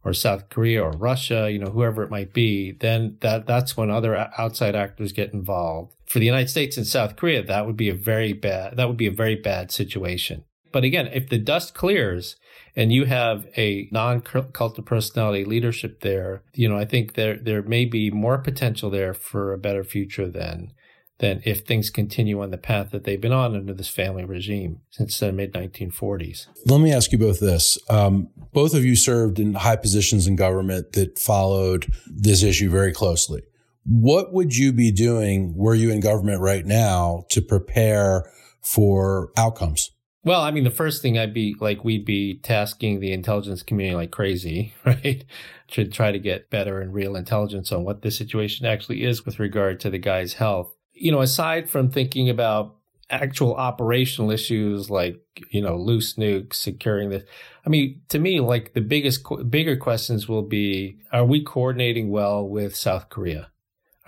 or 0.04 0.12
South 0.12 0.48
Korea 0.48 0.82
or 0.82 0.92
Russia, 0.92 1.50
you 1.50 1.58
know, 1.58 1.70
whoever 1.70 2.02
it 2.02 2.10
might 2.10 2.32
be, 2.32 2.72
then 2.72 3.16
that 3.20 3.46
that's 3.46 3.76
when 3.76 3.90
other 3.90 4.30
outside 4.36 4.74
actors 4.74 5.12
get 5.12 5.32
involved. 5.32 5.94
For 6.06 6.18
the 6.18 6.26
United 6.26 6.50
States 6.50 6.76
and 6.76 6.86
South 6.86 7.16
Korea, 7.16 7.42
that 7.42 7.66
would 7.66 7.76
be 7.76 7.88
a 7.88 7.94
very 7.94 8.32
bad 8.32 8.76
that 8.76 8.88
would 8.88 8.96
be 8.96 9.06
a 9.06 9.12
very 9.12 9.36
bad 9.36 9.70
situation. 9.70 10.44
But 10.72 10.84
again, 10.84 11.08
if 11.08 11.28
the 11.28 11.38
dust 11.38 11.74
clears 11.74 12.36
and 12.74 12.90
you 12.90 13.04
have 13.04 13.46
a 13.56 13.88
non-cult 13.92 14.78
of 14.78 14.84
personality 14.86 15.44
leadership 15.44 16.00
there, 16.00 16.42
you 16.54 16.68
know, 16.68 16.78
I 16.78 16.86
think 16.86 17.14
there 17.14 17.36
there 17.36 17.62
may 17.62 17.84
be 17.84 18.10
more 18.10 18.38
potential 18.38 18.90
there 18.90 19.14
for 19.14 19.52
a 19.52 19.58
better 19.58 19.84
future 19.84 20.28
than 20.28 20.72
than 21.22 21.40
if 21.44 21.60
things 21.60 21.88
continue 21.88 22.42
on 22.42 22.50
the 22.50 22.58
path 22.58 22.90
that 22.90 23.04
they've 23.04 23.20
been 23.20 23.32
on 23.32 23.54
under 23.54 23.72
this 23.72 23.88
family 23.88 24.24
regime 24.24 24.80
since 24.90 25.18
the 25.20 25.32
mid 25.32 25.54
1940s. 25.54 26.48
Let 26.66 26.80
me 26.80 26.92
ask 26.92 27.12
you 27.12 27.18
both 27.18 27.38
this. 27.38 27.78
Um, 27.88 28.28
both 28.52 28.74
of 28.74 28.84
you 28.84 28.96
served 28.96 29.38
in 29.38 29.54
high 29.54 29.76
positions 29.76 30.26
in 30.26 30.34
government 30.34 30.92
that 30.94 31.20
followed 31.20 31.90
this 32.06 32.42
issue 32.42 32.68
very 32.68 32.92
closely. 32.92 33.42
What 33.84 34.32
would 34.32 34.56
you 34.56 34.72
be 34.72 34.90
doing 34.90 35.54
were 35.56 35.76
you 35.76 35.90
in 35.90 36.00
government 36.00 36.40
right 36.40 36.66
now 36.66 37.24
to 37.30 37.40
prepare 37.40 38.28
for 38.60 39.30
outcomes? 39.36 39.92
Well, 40.24 40.40
I 40.40 40.50
mean, 40.50 40.64
the 40.64 40.70
first 40.70 41.02
thing 41.02 41.18
I'd 41.18 41.34
be 41.34 41.56
like, 41.60 41.84
we'd 41.84 42.04
be 42.04 42.38
tasking 42.38 43.00
the 43.00 43.12
intelligence 43.12 43.62
community 43.62 43.96
like 43.96 44.10
crazy, 44.10 44.74
right? 44.84 45.24
to 45.72 45.86
try 45.86 46.12
to 46.12 46.18
get 46.18 46.50
better 46.50 46.82
and 46.82 46.92
real 46.92 47.16
intelligence 47.16 47.72
on 47.72 47.82
what 47.82 48.02
the 48.02 48.10
situation 48.10 48.66
actually 48.66 49.04
is 49.04 49.24
with 49.24 49.38
regard 49.38 49.80
to 49.80 49.88
the 49.88 49.98
guy's 49.98 50.34
health 50.34 50.74
you 50.92 51.12
know, 51.12 51.20
aside 51.20 51.68
from 51.68 51.90
thinking 51.90 52.28
about 52.28 52.76
actual 53.10 53.54
operational 53.54 54.30
issues 54.30 54.90
like, 54.90 55.20
you 55.50 55.60
know, 55.60 55.76
loose 55.76 56.14
nukes, 56.14 56.54
securing 56.54 57.10
this, 57.10 57.24
I 57.64 57.68
mean, 57.68 58.00
to 58.08 58.18
me, 58.18 58.40
like 58.40 58.72
the 58.72 58.80
biggest, 58.80 59.24
bigger 59.50 59.76
questions 59.76 60.28
will 60.28 60.42
be, 60.42 60.98
are 61.12 61.24
we 61.24 61.42
coordinating 61.42 62.10
well 62.10 62.46
with 62.48 62.74
South 62.74 63.08
Korea? 63.08 63.50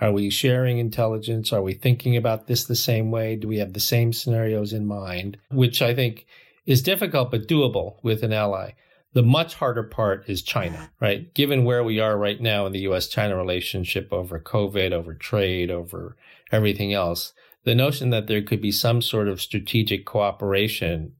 Are 0.01 0.11
we 0.11 0.29
sharing 0.29 0.77
intelligence? 0.77 1.53
Are 1.53 1.61
we 1.61 1.73
thinking 1.73 2.17
about 2.17 2.47
this 2.47 2.65
the 2.65 2.75
same 2.75 3.11
way? 3.11 3.35
Do 3.37 3.47
we 3.47 3.59
have 3.59 3.73
the 3.73 3.79
same 3.79 4.11
scenarios 4.11 4.73
in 4.73 4.85
mind? 4.85 5.37
Which 5.51 5.81
I 5.81 5.93
think 5.95 6.25
is 6.65 6.81
difficult 6.81 7.31
but 7.31 7.47
doable 7.47 7.95
with 8.03 8.23
an 8.23 8.33
ally. 8.33 8.71
The 9.13 9.23
much 9.23 9.55
harder 9.55 9.83
part 9.83 10.25
is 10.27 10.41
China, 10.41 10.91
right? 10.99 11.33
Given 11.33 11.63
where 11.63 11.85
we 11.85 12.01
are 12.01 12.17
right 12.17 12.41
now 12.41 12.65
in 12.65 12.73
the 12.73 12.81
US 12.81 13.07
China 13.07 13.37
relationship 13.37 14.11
over 14.11 14.37
COVID, 14.39 14.91
over 14.91 15.13
trade, 15.13 15.71
over 15.71 16.17
everything 16.51 16.93
else, 16.93 17.33
the 17.63 17.75
notion 17.75 18.09
that 18.11 18.27
there 18.27 18.41
could 18.41 18.61
be 18.61 18.71
some 18.71 19.01
sort 19.01 19.27
of 19.27 19.41
strategic 19.41 20.05
cooperation, 20.05 21.13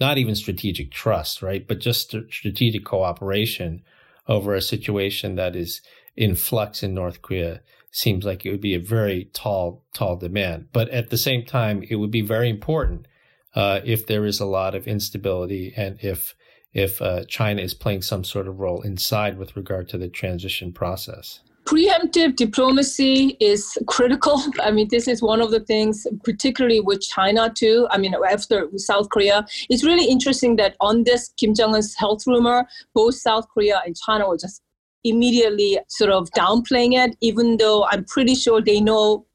not 0.00 0.18
even 0.18 0.34
strategic 0.34 0.90
trust, 0.90 1.42
right? 1.42 1.66
But 1.66 1.80
just 1.80 2.14
strategic 2.30 2.84
cooperation 2.84 3.82
over 4.28 4.54
a 4.54 4.62
situation 4.62 5.36
that 5.36 5.54
is 5.56 5.80
in 6.16 6.34
flux 6.34 6.82
in 6.82 6.94
North 6.94 7.22
Korea 7.22 7.60
seems 7.90 8.24
like 8.24 8.44
it 8.44 8.50
would 8.50 8.60
be 8.60 8.74
a 8.74 8.80
very 8.80 9.30
tall, 9.32 9.84
tall 9.94 10.16
demand. 10.16 10.68
But 10.72 10.88
at 10.88 11.10
the 11.10 11.18
same 11.18 11.44
time, 11.44 11.84
it 11.88 11.96
would 11.96 12.10
be 12.10 12.22
very 12.22 12.48
important 12.48 13.06
uh, 13.54 13.80
if 13.84 14.06
there 14.06 14.24
is 14.24 14.40
a 14.40 14.46
lot 14.46 14.74
of 14.74 14.86
instability 14.86 15.72
and 15.76 15.98
if 16.02 16.34
if 16.72 17.02
uh, 17.02 17.22
China 17.26 17.60
is 17.60 17.74
playing 17.74 18.00
some 18.00 18.24
sort 18.24 18.48
of 18.48 18.58
role 18.58 18.80
inside 18.80 19.36
with 19.36 19.54
regard 19.56 19.90
to 19.90 19.98
the 19.98 20.08
transition 20.08 20.72
process. 20.72 21.40
Preemptive 21.64 22.36
diplomacy 22.36 23.36
is 23.40 23.78
critical. 23.86 24.42
I 24.62 24.70
mean, 24.70 24.88
this 24.90 25.08
is 25.08 25.22
one 25.22 25.40
of 25.40 25.50
the 25.50 25.60
things, 25.60 26.06
particularly 26.24 26.80
with 26.80 27.00
China 27.00 27.52
too. 27.54 27.86
I 27.90 27.98
mean, 27.98 28.14
after 28.28 28.68
South 28.76 29.08
Korea, 29.10 29.46
it's 29.70 29.84
really 29.84 30.06
interesting 30.06 30.56
that 30.56 30.76
on 30.80 31.04
this 31.04 31.32
Kim 31.36 31.54
Jong 31.54 31.74
Un's 31.74 31.94
health 31.94 32.26
rumor, 32.26 32.66
both 32.94 33.14
South 33.14 33.46
Korea 33.52 33.80
and 33.84 33.96
China 33.96 34.28
were 34.28 34.36
just 34.36 34.62
immediately 35.04 35.78
sort 35.88 36.10
of 36.10 36.30
downplaying 36.30 36.94
it, 36.94 37.16
even 37.20 37.56
though 37.56 37.86
I'm 37.90 38.04
pretty 38.04 38.34
sure 38.34 38.60
they 38.60 38.80
know 38.80 39.26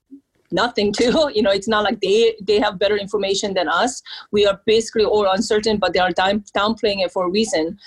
nothing 0.52 0.94
too. 0.94 1.30
You 1.36 1.42
know, 1.42 1.52
it's 1.52 1.68
not 1.68 1.84
like 1.84 2.00
they 2.02 2.36
they 2.42 2.60
have 2.60 2.80
better 2.80 2.98
information 2.98 3.54
than 3.54 3.68
us. 3.68 4.02
We 4.32 4.46
are 4.48 4.62
basically 4.66 5.06
all 5.06 5.30
uncertain, 5.30 5.78
but 5.78 5.94
they 5.94 6.00
are 6.00 6.12
down, 6.12 6.44
downplaying 6.56 7.04
it 7.04 7.12
for 7.12 7.26
a 7.26 7.30
reason. 7.30 7.78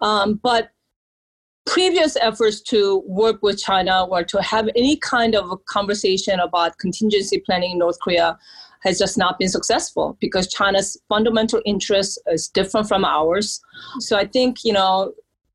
Um, 0.00 0.34
but 0.42 0.70
previous 1.66 2.16
efforts 2.16 2.60
to 2.60 3.02
work 3.06 3.42
with 3.42 3.60
China 3.60 4.04
or 4.04 4.24
to 4.24 4.42
have 4.42 4.68
any 4.74 4.96
kind 4.96 5.34
of 5.34 5.50
a 5.50 5.56
conversation 5.56 6.40
about 6.40 6.78
contingency 6.78 7.38
planning 7.38 7.72
in 7.72 7.78
North 7.78 7.98
Korea 8.00 8.38
has 8.80 8.98
just 8.98 9.18
not 9.18 9.38
been 9.38 9.48
successful 9.48 10.16
because 10.20 10.46
China's 10.48 10.96
fundamental 11.08 11.60
interest 11.66 12.18
is 12.28 12.48
different 12.48 12.88
from 12.88 13.04
ours. 13.04 13.60
So 13.98 14.16
I 14.16 14.26
think, 14.26 14.64
you 14.64 14.72
know, 14.72 15.12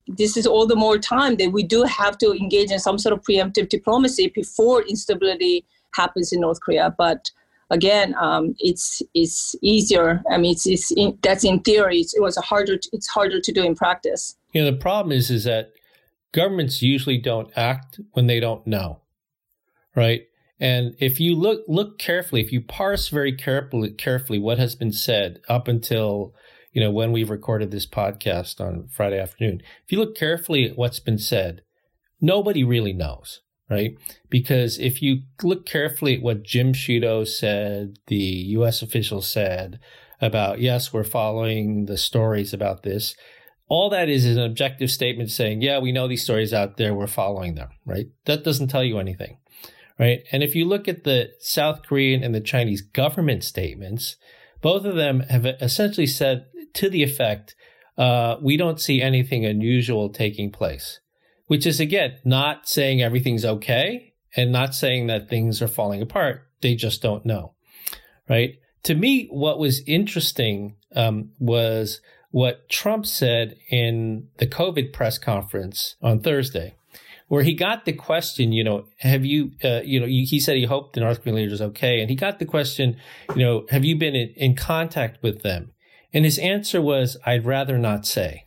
this 0.07 0.37
is 0.37 0.45
all 0.45 0.67
the 0.67 0.75
more 0.75 0.99
time 0.99 1.37
that 1.37 1.51
we 1.51 1.63
do 1.63 1.83
have 1.83 2.17
to 2.19 2.31
engage 2.33 2.71
in 2.71 2.79
some 2.79 2.99
sort 2.99 3.13
of 3.13 3.23
preemptive 3.23 3.69
diplomacy 3.69 4.31
before 4.33 4.83
instability 4.83 5.65
happens 5.95 6.31
in 6.31 6.41
North 6.41 6.61
Korea. 6.61 6.93
But 6.95 7.31
again, 7.71 8.13
um, 8.19 8.55
it's 8.59 9.01
it's 9.15 9.55
easier. 9.63 10.21
I 10.29 10.37
mean, 10.37 10.51
it's, 10.51 10.67
it's 10.67 10.91
in, 10.91 11.17
that's 11.23 11.43
in 11.43 11.59
theory. 11.61 12.01
It's, 12.01 12.13
it 12.13 12.21
was 12.21 12.37
harder. 12.37 12.77
It's 12.93 13.07
harder 13.07 13.41
to 13.41 13.51
do 13.51 13.63
in 13.63 13.73
practice. 13.73 14.37
You 14.53 14.63
know, 14.63 14.71
the 14.71 14.77
problem 14.77 15.11
is 15.11 15.31
is 15.31 15.45
that 15.45 15.73
governments 16.35 16.81
usually 16.81 17.17
don't 17.17 17.49
act 17.55 17.99
when 18.11 18.27
they 18.27 18.41
don't 18.41 18.67
know, 18.67 18.99
right? 19.95 20.23
And 20.59 20.93
if 20.99 21.19
you 21.19 21.33
look 21.33 21.63
look 21.67 21.97
carefully, 21.97 22.41
if 22.41 22.51
you 22.51 22.61
parse 22.61 23.07
very 23.07 23.33
carefully 23.33 23.91
carefully 23.91 24.37
what 24.37 24.59
has 24.59 24.75
been 24.75 24.91
said 24.91 25.39
up 25.49 25.67
until 25.67 26.35
you 26.73 26.81
know 26.81 26.91
when 26.91 27.13
we've 27.13 27.29
recorded 27.29 27.71
this 27.71 27.87
podcast 27.87 28.59
on 28.59 28.87
Friday 28.89 29.17
afternoon, 29.17 29.61
if 29.85 29.91
you 29.91 29.97
look 29.97 30.15
carefully 30.15 30.65
at 30.65 30.77
what's 30.77 30.99
been 30.99 31.17
said, 31.17 31.61
nobody 32.19 32.63
really 32.63 32.93
knows, 32.93 33.41
right? 33.69 33.95
Because 34.29 34.77
if 34.77 35.01
you 35.01 35.21
look 35.41 35.65
carefully 35.65 36.15
at 36.15 36.21
what 36.21 36.43
Jim 36.43 36.73
Sciutto 36.73 37.25
said, 37.25 37.97
the 38.07 38.15
U.S. 38.57 38.81
official 38.81 39.21
said 39.21 39.79
about 40.21 40.59
yes, 40.59 40.91
we're 40.91 41.05
following 41.05 41.85
the 41.85 41.97
stories 41.97 42.53
about 42.53 42.83
this 42.83 43.15
all 43.67 43.89
that 43.89 44.09
is 44.09 44.25
is 44.25 44.37
an 44.37 44.43
objective 44.43 44.91
statement 44.91 45.31
saying, 45.31 45.61
yeah, 45.61 45.79
we 45.79 45.91
know 45.91 46.07
these 46.07 46.23
stories 46.23 46.53
out 46.53 46.77
there, 46.77 46.93
we're 46.93 47.07
following 47.07 47.55
them, 47.55 47.69
right? 47.85 48.07
That 48.25 48.43
doesn't 48.43 48.67
tell 48.67 48.83
you 48.83 48.99
anything, 48.99 49.37
right? 49.97 50.23
And 50.31 50.43
if 50.43 50.55
you 50.55 50.65
look 50.65 50.87
at 50.87 51.03
the 51.03 51.31
South 51.39 51.81
Korean 51.83 52.23
and 52.23 52.35
the 52.35 52.41
Chinese 52.41 52.81
government 52.81 53.43
statements, 53.43 54.17
both 54.61 54.85
of 54.85 54.95
them 54.95 55.21
have 55.21 55.45
essentially 55.45 56.07
said 56.07 56.45
to 56.73 56.89
the 56.89 57.03
effect, 57.03 57.55
uh, 57.97 58.35
we 58.41 58.57
don't 58.57 58.79
see 58.79 59.01
anything 59.01 59.45
unusual 59.45 60.09
taking 60.09 60.51
place, 60.51 60.99
which 61.47 61.65
is 61.65 61.79
again 61.79 62.17
not 62.23 62.67
saying 62.67 63.01
everything's 63.01 63.45
okay 63.45 64.13
and 64.35 64.51
not 64.51 64.75
saying 64.75 65.07
that 65.07 65.29
things 65.29 65.61
are 65.61 65.67
falling 65.67 66.01
apart. 66.01 66.47
They 66.61 66.75
just 66.75 67.01
don't 67.01 67.25
know, 67.25 67.53
right? 68.29 68.55
To 68.83 68.95
me, 68.95 69.27
what 69.31 69.57
was 69.57 69.81
interesting 69.87 70.75
um, 70.95 71.31
was 71.39 72.01
what 72.35 72.67
Trump 72.67 73.05
said 73.05 73.55
in 73.69 74.27
the 74.39 74.45
COVID 74.45 74.91
press 74.91 75.17
conference 75.17 75.95
on 76.01 76.19
Thursday, 76.19 76.75
where 77.29 77.43
he 77.43 77.53
got 77.53 77.85
the 77.85 77.93
question, 77.93 78.51
you 78.51 78.61
know, 78.61 78.83
have 78.97 79.23
you, 79.23 79.51
uh, 79.63 79.79
you 79.85 80.01
know, 80.01 80.05
he 80.05 80.37
said 80.41 80.57
he 80.57 80.65
hoped 80.65 80.95
the 80.95 80.99
North 80.99 81.21
Korean 81.21 81.37
leaders 81.37 81.61
okay. 81.61 82.01
And 82.01 82.09
he 82.09 82.15
got 82.17 82.39
the 82.39 82.45
question, 82.45 82.97
you 83.29 83.41
know, 83.41 83.65
have 83.69 83.85
you 83.85 83.95
been 83.95 84.17
in, 84.17 84.33
in 84.35 84.53
contact 84.53 85.23
with 85.23 85.43
them? 85.43 85.71
And 86.11 86.25
his 86.25 86.37
answer 86.37 86.81
was, 86.81 87.15
I'd 87.25 87.45
rather 87.45 87.77
not 87.77 88.05
say. 88.05 88.43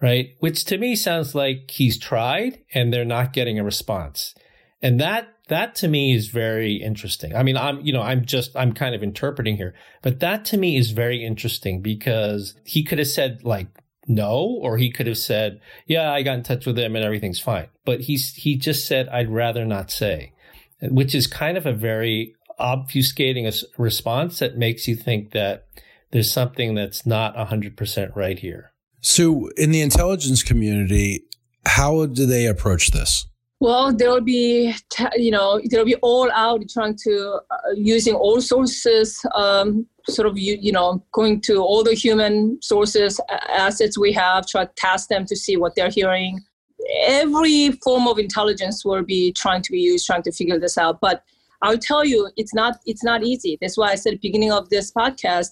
Right. 0.00 0.36
Which 0.38 0.64
to 0.66 0.78
me 0.78 0.94
sounds 0.94 1.34
like 1.34 1.68
he's 1.68 1.98
tried 1.98 2.60
and 2.72 2.92
they're 2.92 3.04
not 3.04 3.32
getting 3.32 3.58
a 3.58 3.64
response. 3.64 4.36
And 4.82 5.00
that 5.00 5.28
that 5.50 5.74
to 5.76 5.88
me 5.88 6.14
is 6.14 6.28
very 6.28 6.76
interesting. 6.76 7.34
I 7.34 7.42
mean, 7.42 7.56
I'm, 7.56 7.80
you 7.80 7.92
know, 7.92 8.02
I'm 8.02 8.24
just, 8.24 8.56
I'm 8.56 8.72
kind 8.72 8.94
of 8.94 9.02
interpreting 9.02 9.56
here, 9.56 9.74
but 10.00 10.20
that 10.20 10.44
to 10.46 10.56
me 10.56 10.76
is 10.76 10.92
very 10.92 11.24
interesting 11.24 11.82
because 11.82 12.54
he 12.64 12.84
could 12.84 12.98
have 12.98 13.08
said 13.08 13.42
like, 13.42 13.66
no, 14.06 14.58
or 14.62 14.78
he 14.78 14.90
could 14.90 15.08
have 15.08 15.18
said, 15.18 15.60
yeah, 15.86 16.12
I 16.12 16.22
got 16.22 16.36
in 16.36 16.44
touch 16.44 16.66
with 16.66 16.78
him 16.78 16.94
and 16.94 17.04
everything's 17.04 17.40
fine. 17.40 17.66
But 17.84 18.02
he's, 18.02 18.34
he 18.34 18.56
just 18.56 18.86
said, 18.86 19.08
I'd 19.08 19.28
rather 19.28 19.64
not 19.64 19.90
say, 19.90 20.32
which 20.82 21.16
is 21.16 21.26
kind 21.26 21.58
of 21.58 21.66
a 21.66 21.72
very 21.72 22.34
obfuscating 22.60 23.52
response 23.76 24.38
that 24.38 24.56
makes 24.56 24.86
you 24.86 24.94
think 24.94 25.32
that 25.32 25.66
there's 26.12 26.32
something 26.32 26.74
that's 26.74 27.04
not 27.04 27.34
100% 27.36 28.16
right 28.16 28.38
here. 28.38 28.72
So, 29.00 29.48
in 29.56 29.70
the 29.70 29.80
intelligence 29.80 30.42
community, 30.42 31.24
how 31.64 32.06
do 32.06 32.26
they 32.26 32.46
approach 32.46 32.90
this? 32.90 33.26
Well, 33.60 33.92
there 33.92 34.08
will 34.08 34.22
be, 34.22 34.74
you 35.16 35.30
know, 35.30 35.60
there 35.66 35.80
will 35.80 35.86
be 35.86 35.96
all 35.96 36.30
out 36.32 36.62
trying 36.70 36.96
to 37.04 37.40
uh, 37.50 37.56
using 37.74 38.14
all 38.14 38.40
sources, 38.40 39.20
um, 39.34 39.86
sort 40.08 40.26
of, 40.26 40.38
you, 40.38 40.56
you 40.58 40.72
know, 40.72 41.04
going 41.12 41.42
to 41.42 41.58
all 41.58 41.84
the 41.84 41.92
human 41.92 42.58
sources, 42.62 43.20
assets 43.50 43.98
we 43.98 44.12
have, 44.14 44.46
try 44.46 44.64
to 44.64 44.72
task 44.76 45.08
them 45.10 45.26
to 45.26 45.36
see 45.36 45.58
what 45.58 45.74
they're 45.74 45.90
hearing. 45.90 46.40
Every 47.02 47.72
form 47.84 48.08
of 48.08 48.18
intelligence 48.18 48.82
will 48.82 49.02
be 49.02 49.30
trying 49.34 49.60
to 49.60 49.70
be 49.70 49.78
used, 49.78 50.06
trying 50.06 50.22
to 50.22 50.32
figure 50.32 50.58
this 50.58 50.78
out. 50.78 50.98
But 50.98 51.22
I'll 51.62 51.78
tell 51.78 52.04
you, 52.04 52.30
it's 52.36 52.54
not 52.54 52.78
it's 52.86 53.04
not 53.04 53.22
easy. 53.22 53.58
That's 53.60 53.76
why 53.76 53.90
I 53.90 53.94
said 53.94 54.14
at 54.14 54.20
the 54.20 54.28
beginning 54.28 54.52
of 54.52 54.70
this 54.70 54.90
podcast, 54.92 55.50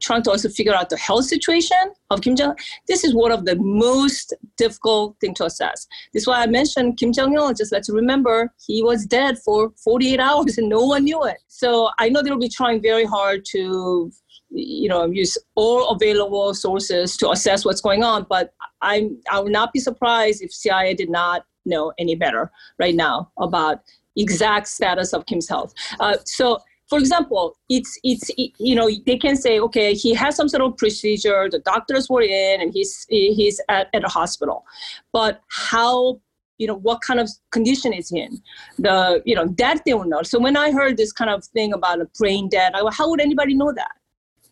trying 0.00 0.22
to 0.24 0.30
also 0.30 0.48
figure 0.48 0.74
out 0.74 0.90
the 0.90 0.98
health 0.98 1.24
situation 1.24 1.78
of 2.10 2.20
Kim 2.20 2.36
Jong. 2.36 2.56
This 2.88 3.04
is 3.04 3.14
one 3.14 3.32
of 3.32 3.44
the 3.46 3.56
most 3.56 4.34
difficult 4.56 5.16
thing 5.20 5.34
to 5.34 5.46
assess. 5.46 5.86
This 6.12 6.24
is 6.24 6.26
why 6.26 6.42
I 6.42 6.46
mentioned 6.46 6.98
Kim 6.98 7.12
Jong 7.12 7.34
Il. 7.34 7.54
Just 7.54 7.72
let's 7.72 7.88
remember 7.88 8.52
he 8.66 8.82
was 8.82 9.06
dead 9.06 9.38
for 9.38 9.72
48 9.82 10.20
hours 10.28 10.58
and 10.58 10.68
no 10.68 10.84
one 10.84 11.04
knew 11.04 11.24
it. 11.24 11.38
So 11.48 11.90
I 11.98 12.08
know 12.08 12.22
they'll 12.22 12.38
be 12.38 12.48
trying 12.48 12.82
very 12.82 13.04
hard 13.04 13.44
to 13.52 14.10
you 14.50 14.88
know 14.88 15.06
use 15.06 15.36
all 15.56 15.90
available 15.90 16.54
sources 16.54 17.16
to 17.16 17.30
assess 17.30 17.64
what's 17.64 17.80
going 17.80 18.04
on. 18.04 18.26
But 18.28 18.52
I'm 18.82 19.18
I 19.30 19.40
would 19.40 19.52
not 19.52 19.72
be 19.72 19.80
surprised 19.80 20.42
if 20.42 20.52
CIA 20.52 20.94
did 20.94 21.10
not 21.10 21.46
know 21.64 21.92
any 21.98 22.14
better 22.14 22.50
right 22.78 22.94
now 22.94 23.32
about 23.38 23.80
exact 24.16 24.68
status 24.68 25.12
of 25.12 25.26
Kim's 25.26 25.48
health. 25.48 25.74
Uh, 26.00 26.16
so, 26.24 26.58
for 26.88 26.98
example, 26.98 27.56
it's 27.68 27.98
it's 28.04 28.30
you 28.58 28.74
know 28.74 28.88
they 29.06 29.18
can 29.18 29.36
say 29.36 29.58
okay 29.60 29.94
he 29.94 30.14
has 30.14 30.36
some 30.36 30.48
sort 30.48 30.62
of 30.62 30.76
procedure, 30.76 31.48
the 31.50 31.58
doctors 31.60 32.08
were 32.08 32.22
in, 32.22 32.60
and 32.60 32.72
he's 32.72 33.06
he's 33.08 33.60
at, 33.68 33.88
at 33.92 34.04
a 34.04 34.08
hospital, 34.08 34.64
but 35.12 35.40
how 35.48 36.20
you 36.58 36.66
know 36.66 36.76
what 36.76 37.00
kind 37.02 37.20
of 37.20 37.28
condition 37.50 37.92
is 37.92 38.08
he 38.08 38.20
in? 38.20 38.40
The 38.78 39.22
you 39.24 39.34
know 39.34 39.46
that 39.58 39.82
they 39.84 39.94
will 39.94 40.04
know. 40.04 40.22
So 40.22 40.38
when 40.38 40.56
i 40.56 40.70
heard 40.70 40.96
this 40.96 41.12
kind 41.12 41.30
of 41.30 41.44
thing 41.44 41.72
about 41.72 42.00
a 42.00 42.06
brain 42.18 42.48
dead 42.48 42.72
I, 42.74 42.82
how 42.92 43.10
would 43.10 43.20
anybody 43.20 43.54
know 43.54 43.72
that? 43.72 43.92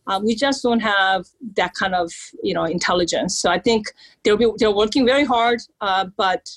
Uh, 0.07 0.21
we 0.23 0.35
just 0.35 0.63
don't 0.63 0.81
have 0.81 1.25
that 1.57 1.73
kind 1.75 1.95
of 1.95 2.13
you 2.43 2.53
know 2.53 2.65
intelligence. 2.65 3.39
So 3.39 3.51
i 3.51 3.59
think 3.59 3.87
they'll 4.23 4.37
be 4.37 4.51
they're 4.59 4.75
working 4.75 5.07
very 5.07 5.25
hard 5.25 5.61
uh, 5.81 6.07
but 6.17 6.51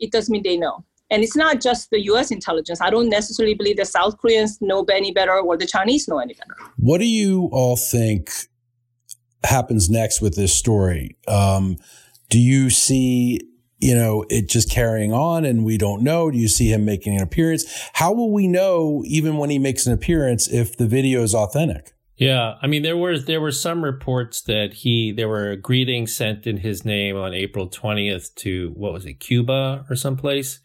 it 0.00 0.12
doesn't 0.12 0.32
mean 0.32 0.42
they 0.42 0.56
know 0.56 0.84
and 1.10 1.22
it's 1.22 1.36
not 1.36 1.60
just 1.60 1.90
the 1.90 2.00
US 2.04 2.30
intelligence. 2.30 2.80
I 2.80 2.90
don't 2.90 3.08
necessarily 3.08 3.54
believe 3.54 3.76
the 3.76 3.84
South 3.84 4.18
Koreans 4.18 4.58
know 4.60 4.84
any 4.84 5.12
better 5.12 5.38
or 5.38 5.56
the 5.56 5.66
Chinese 5.66 6.08
know 6.08 6.18
any 6.18 6.34
better. 6.34 6.56
What 6.76 6.98
do 6.98 7.06
you 7.06 7.48
all 7.52 7.76
think 7.76 8.30
happens 9.44 9.90
next 9.90 10.20
with 10.20 10.34
this 10.36 10.54
story? 10.54 11.16
Um, 11.28 11.76
do 12.30 12.38
you 12.38 12.70
see 12.70 13.40
you 13.84 13.94
know, 13.94 14.24
it 14.30 14.48
just 14.48 14.70
carrying 14.70 15.12
on 15.12 15.44
and 15.44 15.62
we 15.62 15.76
don't 15.76 16.02
know. 16.02 16.30
Do 16.30 16.38
you 16.38 16.48
see 16.48 16.72
him 16.72 16.86
making 16.86 17.16
an 17.16 17.22
appearance? 17.22 17.66
How 17.92 18.14
will 18.14 18.32
we 18.32 18.48
know 18.48 19.02
even 19.04 19.36
when 19.36 19.50
he 19.50 19.58
makes 19.58 19.86
an 19.86 19.92
appearance 19.92 20.48
if 20.48 20.74
the 20.78 20.86
video 20.86 21.22
is 21.22 21.34
authentic? 21.34 21.92
Yeah, 22.16 22.54
I 22.62 22.66
mean 22.66 22.82
there 22.82 22.96
were 22.96 23.18
there 23.18 23.40
were 23.40 23.52
some 23.52 23.84
reports 23.84 24.40
that 24.42 24.72
he 24.72 25.12
there 25.12 25.28
were 25.28 25.56
greetings 25.56 26.14
sent 26.14 26.46
in 26.46 26.58
his 26.58 26.84
name 26.84 27.16
on 27.16 27.34
April 27.34 27.68
20th 27.68 28.34
to 28.36 28.72
what 28.76 28.92
was 28.92 29.04
it 29.04 29.14
Cuba 29.14 29.84
or 29.90 29.96
someplace 29.96 30.60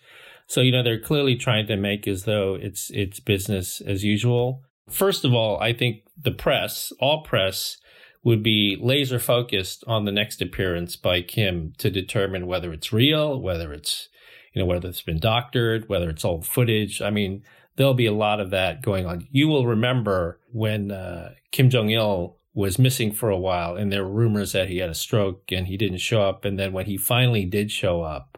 so, 0.50 0.62
you 0.62 0.72
know, 0.72 0.82
they're 0.82 1.00
clearly 1.00 1.36
trying 1.36 1.68
to 1.68 1.78
make 1.78 2.08
as 2.08 2.24
though 2.24 2.56
it's 2.56 2.90
it's 2.90 3.20
business 3.20 3.82
as 3.82 4.04
usual. 4.04 4.64
First 4.90 5.24
of 5.24 5.34
all, 5.34 5.60
I 5.60 5.74
think 5.74 6.02
the 6.20 6.32
press, 6.32 6.92
all 7.00 7.22
press, 7.22 7.78
would 8.24 8.42
be 8.42 8.76
laser 8.82 9.20
focused 9.20 9.84
on 9.86 10.06
the 10.06 10.12
next 10.12 10.42
appearance 10.42 10.96
by 10.96 11.22
Kim 11.22 11.74
to 11.78 11.92
determine 11.92 12.48
whether 12.48 12.74
it's 12.74 12.92
real, 12.92 13.40
whether 13.40 13.72
it's 13.72 14.10
you 14.54 14.60
know, 14.60 14.66
whether 14.66 14.90
it's 14.90 15.04
been 15.04 15.20
doctored, 15.20 15.88
whether 15.88 16.10
it's 16.10 16.26
old 16.26 16.48
footage. 16.48 17.02
I 17.02 17.12
mean, 17.12 17.44
there'll 17.76 17.94
be 17.94 18.08
a 18.08 18.12
lot 18.14 18.40
of 18.40 18.50
that 18.50 18.82
going 18.82 19.06
on. 19.06 19.28
You 19.32 19.48
will 19.48 19.68
remember 19.68 20.40
when 20.52 20.92
uh, 20.92 21.34
Kim 21.52 21.70
Jong 21.70 21.92
Il 21.92 22.38
was 22.56 22.80
missing 22.80 23.12
for 23.12 23.30
a 23.30 23.38
while, 23.38 23.76
and 23.76 23.92
there 23.94 24.04
were 24.04 24.12
rumors 24.12 24.54
that 24.54 24.70
he 24.70 24.80
had 24.80 24.90
a 24.90 24.96
stroke 24.96 25.52
and 25.52 25.68
he 25.68 25.78
didn't 25.78 26.00
show 26.00 26.24
up. 26.24 26.44
And 26.44 26.58
then 26.58 26.74
when 26.74 26.88
he 26.88 26.98
finally 26.98 27.46
did 27.46 27.72
show 27.72 28.02
up, 28.02 28.29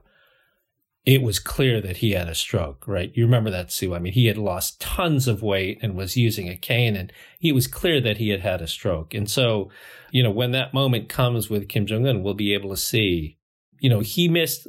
it 1.05 1.21
was 1.21 1.39
clear 1.39 1.81
that 1.81 1.97
he 1.97 2.11
had 2.11 2.27
a 2.27 2.35
stroke, 2.35 2.87
right? 2.87 3.11
You 3.15 3.25
remember 3.25 3.49
that, 3.49 3.71
Sue? 3.71 3.95
I 3.95 3.99
mean, 3.99 4.13
he 4.13 4.27
had 4.27 4.37
lost 4.37 4.79
tons 4.79 5.27
of 5.27 5.41
weight 5.41 5.79
and 5.81 5.95
was 5.95 6.15
using 6.15 6.47
a 6.47 6.55
cane, 6.55 6.95
and 6.95 7.11
it 7.41 7.53
was 7.53 7.65
clear 7.65 7.99
that 8.01 8.17
he 8.17 8.29
had 8.29 8.41
had 8.41 8.61
a 8.61 8.67
stroke. 8.67 9.13
And 9.15 9.29
so, 9.29 9.71
you 10.11 10.21
know, 10.21 10.29
when 10.29 10.51
that 10.51 10.73
moment 10.73 11.09
comes 11.09 11.49
with 11.49 11.69
Kim 11.69 11.87
Jong 11.87 12.07
Un, 12.07 12.21
we'll 12.21 12.35
be 12.35 12.53
able 12.53 12.69
to 12.69 12.77
see. 12.77 13.37
You 13.79 13.89
know, 13.89 14.01
he 14.01 14.27
missed. 14.27 14.67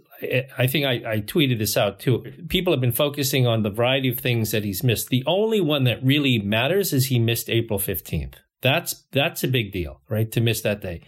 I 0.56 0.66
think 0.66 0.86
I, 0.86 1.12
I 1.12 1.20
tweeted 1.20 1.58
this 1.58 1.76
out 1.76 2.00
too. 2.00 2.24
People 2.48 2.72
have 2.72 2.80
been 2.80 2.92
focusing 2.92 3.46
on 3.46 3.62
the 3.62 3.68
variety 3.68 4.08
of 4.08 4.18
things 4.18 4.52
that 4.52 4.64
he's 4.64 4.82
missed. 4.82 5.10
The 5.10 5.24
only 5.26 5.60
one 5.60 5.84
that 5.84 6.02
really 6.02 6.38
matters 6.38 6.94
is 6.94 7.06
he 7.06 7.18
missed 7.18 7.50
April 7.50 7.78
fifteenth. 7.78 8.38
That's 8.62 9.04
that's 9.12 9.44
a 9.44 9.48
big 9.48 9.70
deal, 9.70 10.00
right? 10.08 10.32
To 10.32 10.40
miss 10.40 10.62
that 10.62 10.80
day. 10.80 11.02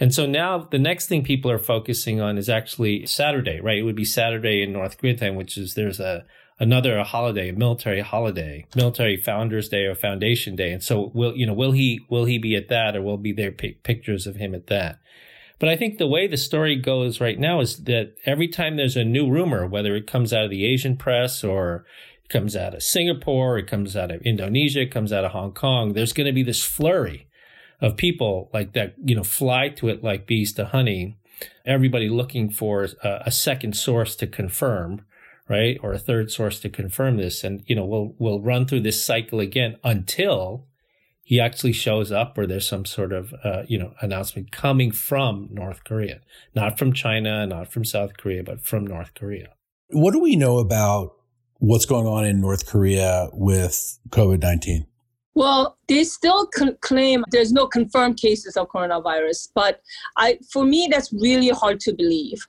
And 0.00 0.14
so 0.14 0.26
now 0.26 0.58
the 0.58 0.78
next 0.78 1.06
thing 1.06 1.22
people 1.22 1.50
are 1.50 1.58
focusing 1.58 2.20
on 2.20 2.38
is 2.38 2.48
actually 2.48 3.06
Saturday, 3.06 3.60
right? 3.60 3.78
It 3.78 3.82
would 3.82 3.96
be 3.96 4.04
Saturday 4.04 4.62
in 4.62 4.72
North 4.72 4.98
Korea 4.98 5.16
time, 5.16 5.36
which 5.36 5.56
is 5.56 5.74
there's 5.74 6.00
a 6.00 6.24
another 6.62 7.02
holiday, 7.02 7.48
a 7.48 7.52
military 7.52 8.00
holiday, 8.00 8.64
military 8.76 9.16
founders 9.16 9.68
day 9.68 9.84
or 9.84 9.96
foundation 9.96 10.54
day. 10.54 10.70
And 10.70 10.82
so 10.82 11.10
will, 11.12 11.36
you 11.36 11.44
know, 11.44 11.54
will 11.54 11.72
he, 11.72 12.00
will 12.08 12.24
he 12.24 12.38
be 12.38 12.54
at 12.54 12.68
that 12.68 12.94
or 12.94 13.02
will 13.02 13.16
be 13.16 13.32
there 13.32 13.50
pictures 13.50 14.28
of 14.28 14.36
him 14.36 14.54
at 14.54 14.68
that? 14.68 15.00
But 15.58 15.68
I 15.68 15.76
think 15.76 15.98
the 15.98 16.06
way 16.06 16.28
the 16.28 16.36
story 16.36 16.76
goes 16.76 17.20
right 17.20 17.38
now 17.38 17.60
is 17.60 17.78
that 17.84 18.14
every 18.26 18.46
time 18.46 18.76
there's 18.76 18.96
a 18.96 19.04
new 19.04 19.28
rumor, 19.28 19.66
whether 19.66 19.96
it 19.96 20.06
comes 20.06 20.32
out 20.32 20.44
of 20.44 20.50
the 20.50 20.64
Asian 20.64 20.96
press 20.96 21.42
or 21.42 21.84
it 22.24 22.28
comes 22.28 22.54
out 22.54 22.74
of 22.74 22.82
Singapore, 22.82 23.58
it 23.58 23.66
comes 23.66 23.96
out 23.96 24.12
of 24.12 24.22
Indonesia, 24.22 24.82
it 24.82 24.92
comes 24.92 25.12
out 25.12 25.24
of 25.24 25.32
Hong 25.32 25.52
Kong, 25.52 25.92
there's 25.92 26.12
going 26.12 26.26
to 26.28 26.32
be 26.32 26.44
this 26.44 26.64
flurry 26.64 27.26
of 27.82 27.96
people 27.96 28.48
like 28.54 28.72
that, 28.72 28.94
you 29.04 29.14
know, 29.14 29.24
fly 29.24 29.68
to 29.68 29.88
it 29.88 30.02
like 30.02 30.26
bees 30.26 30.52
to 30.54 30.64
honey. 30.64 31.18
Everybody 31.66 32.08
looking 32.08 32.48
for 32.48 32.88
a, 33.02 33.22
a 33.26 33.30
second 33.32 33.76
source 33.76 34.14
to 34.16 34.26
confirm, 34.28 35.04
right, 35.48 35.76
or 35.82 35.92
a 35.92 35.98
third 35.98 36.30
source 36.30 36.60
to 36.60 36.70
confirm 36.70 37.16
this, 37.16 37.42
and 37.42 37.64
you 37.66 37.74
know, 37.74 37.84
we'll 37.84 38.14
we'll 38.18 38.40
run 38.40 38.64
through 38.64 38.82
this 38.82 39.04
cycle 39.04 39.40
again 39.40 39.76
until 39.82 40.66
he 41.24 41.40
actually 41.40 41.72
shows 41.72 42.12
up 42.12 42.36
or 42.38 42.46
there's 42.46 42.68
some 42.68 42.84
sort 42.84 43.12
of 43.12 43.34
uh, 43.44 43.62
you 43.66 43.78
know 43.78 43.94
announcement 44.00 44.52
coming 44.52 44.92
from 44.92 45.48
North 45.50 45.82
Korea, 45.82 46.20
not 46.54 46.78
from 46.78 46.92
China, 46.92 47.44
not 47.46 47.72
from 47.72 47.84
South 47.84 48.16
Korea, 48.16 48.44
but 48.44 48.60
from 48.60 48.86
North 48.86 49.14
Korea. 49.14 49.48
What 49.90 50.12
do 50.12 50.20
we 50.20 50.36
know 50.36 50.58
about 50.58 51.16
what's 51.58 51.86
going 51.86 52.06
on 52.06 52.24
in 52.24 52.40
North 52.40 52.66
Korea 52.66 53.28
with 53.32 53.98
COVID 54.10 54.40
nineteen? 54.40 54.86
Well, 55.34 55.78
they 55.88 56.04
still 56.04 56.46
con- 56.46 56.76
claim 56.82 57.24
there's 57.30 57.52
no 57.52 57.66
confirmed 57.66 58.18
cases 58.18 58.56
of 58.56 58.68
coronavirus, 58.68 59.48
but 59.54 59.80
I, 60.18 60.38
for 60.52 60.64
me, 60.64 60.88
that's 60.90 61.10
really 61.12 61.48
hard 61.48 61.80
to 61.80 61.94
believe. 61.94 62.46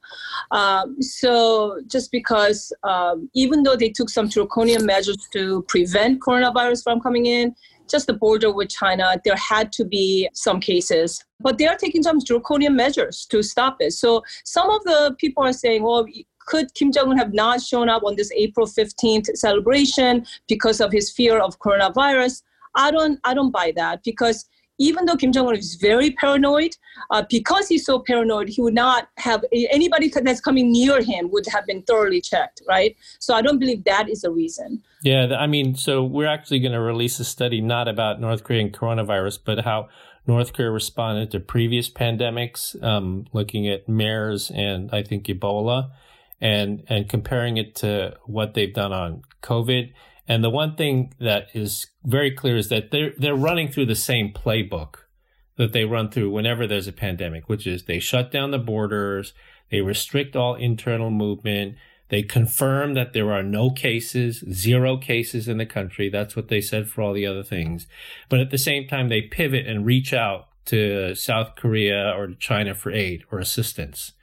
Um, 0.51 1.01
so, 1.01 1.79
just 1.87 2.11
because 2.11 2.73
um, 2.83 3.29
even 3.33 3.63
though 3.63 3.77
they 3.77 3.89
took 3.89 4.09
some 4.09 4.27
draconian 4.27 4.85
measures 4.85 5.17
to 5.31 5.63
prevent 5.69 6.21
coronavirus 6.21 6.83
from 6.83 6.99
coming 6.99 7.25
in, 7.25 7.55
just 7.89 8.07
the 8.07 8.13
border 8.13 8.51
with 8.51 8.69
China, 8.69 9.15
there 9.23 9.35
had 9.35 9.71
to 9.73 9.85
be 9.85 10.27
some 10.33 10.59
cases, 10.59 11.23
but 11.39 11.57
they 11.57 11.67
are 11.67 11.77
taking 11.77 12.03
some 12.03 12.19
draconian 12.19 12.75
measures 12.75 13.25
to 13.27 13.41
stop 13.43 13.77
it. 13.79 13.93
So, 13.93 14.23
some 14.43 14.69
of 14.69 14.83
the 14.83 15.15
people 15.19 15.43
are 15.43 15.53
saying, 15.53 15.83
well, 15.83 16.05
could 16.47 16.73
Kim 16.73 16.91
Jong 16.91 17.11
un 17.11 17.17
have 17.17 17.33
not 17.33 17.61
shown 17.61 17.87
up 17.87 18.03
on 18.03 18.17
this 18.17 18.29
April 18.35 18.67
15th 18.67 19.27
celebration 19.37 20.25
because 20.49 20.81
of 20.81 20.91
his 20.91 21.09
fear 21.09 21.39
of 21.39 21.57
coronavirus? 21.59 22.41
I 22.75 22.91
don't 22.91 23.19
I 23.23 23.33
don't 23.33 23.51
buy 23.51 23.73
that 23.75 24.03
because 24.03 24.45
even 24.79 25.05
though 25.05 25.15
Kim 25.15 25.31
Jong 25.31 25.47
Un 25.47 25.55
is 25.55 25.75
very 25.75 26.11
paranoid, 26.11 26.75
uh, 27.11 27.23
because 27.29 27.67
he's 27.67 27.85
so 27.85 27.99
paranoid, 27.99 28.49
he 28.49 28.61
would 28.61 28.73
not 28.73 29.07
have 29.17 29.43
anybody 29.53 30.09
that's 30.09 30.41
coming 30.41 30.71
near 30.71 31.01
him 31.01 31.29
would 31.31 31.45
have 31.47 31.65
been 31.65 31.83
thoroughly 31.83 32.21
checked, 32.21 32.61
right? 32.67 32.95
So 33.19 33.35
I 33.35 33.41
don't 33.41 33.59
believe 33.59 33.83
that 33.83 34.09
is 34.09 34.23
a 34.23 34.31
reason. 34.31 34.81
Yeah, 35.03 35.35
I 35.37 35.47
mean, 35.47 35.75
so 35.75 36.03
we're 36.03 36.27
actually 36.27 36.59
going 36.59 36.71
to 36.71 36.81
release 36.81 37.19
a 37.19 37.25
study 37.25 37.61
not 37.61 37.87
about 37.87 38.19
North 38.19 38.43
Korean 38.43 38.71
coronavirus, 38.71 39.39
but 39.45 39.63
how 39.63 39.89
North 40.25 40.53
Korea 40.53 40.71
responded 40.71 41.31
to 41.31 41.39
previous 41.39 41.89
pandemics, 41.89 42.81
um, 42.81 43.25
looking 43.33 43.67
at 43.67 43.87
MERS 43.87 44.49
and 44.51 44.89
I 44.91 45.03
think 45.03 45.25
Ebola, 45.25 45.91
and 46.41 46.83
and 46.87 47.07
comparing 47.07 47.57
it 47.57 47.75
to 47.75 48.17
what 48.25 48.53
they've 48.53 48.73
done 48.73 48.91
on 48.91 49.21
COVID 49.41 49.93
and 50.27 50.43
the 50.43 50.49
one 50.49 50.75
thing 50.75 51.13
that 51.19 51.47
is 51.53 51.87
very 52.03 52.31
clear 52.31 52.55
is 52.55 52.69
that 52.69 52.91
they're 52.91 53.13
they're 53.17 53.35
running 53.35 53.69
through 53.69 53.87
the 53.87 53.95
same 53.95 54.31
playbook 54.33 54.95
that 55.57 55.73
they 55.73 55.85
run 55.85 56.09
through 56.09 56.31
whenever 56.31 56.65
there's 56.65 56.87
a 56.87 56.93
pandemic, 56.93 57.47
which 57.47 57.67
is 57.67 57.83
they 57.83 57.99
shut 57.99 58.31
down 58.31 58.51
the 58.51 58.57
borders, 58.57 59.33
they 59.69 59.81
restrict 59.81 60.35
all 60.35 60.55
internal 60.55 61.11
movement, 61.11 61.75
they 62.09 62.23
confirm 62.23 62.93
that 62.95 63.13
there 63.13 63.31
are 63.31 63.43
no 63.43 63.69
cases, 63.69 64.43
zero 64.51 64.97
cases 64.97 65.47
in 65.47 65.57
the 65.57 65.65
country. 65.65 66.09
That's 66.09 66.35
what 66.35 66.47
they 66.47 66.61
said 66.61 66.89
for 66.89 67.01
all 67.01 67.13
the 67.13 67.27
other 67.27 67.43
things. 67.43 67.87
But 68.29 68.39
at 68.39 68.49
the 68.49 68.57
same 68.57 68.87
time, 68.87 69.09
they 69.09 69.21
pivot 69.21 69.67
and 69.67 69.85
reach 69.85 70.13
out 70.13 70.47
to 70.65 71.15
South 71.15 71.55
Korea 71.55 72.13
or 72.15 72.33
China 72.39 72.73
for 72.73 72.91
aid 72.91 73.23
or 73.31 73.39
assistance 73.39 74.13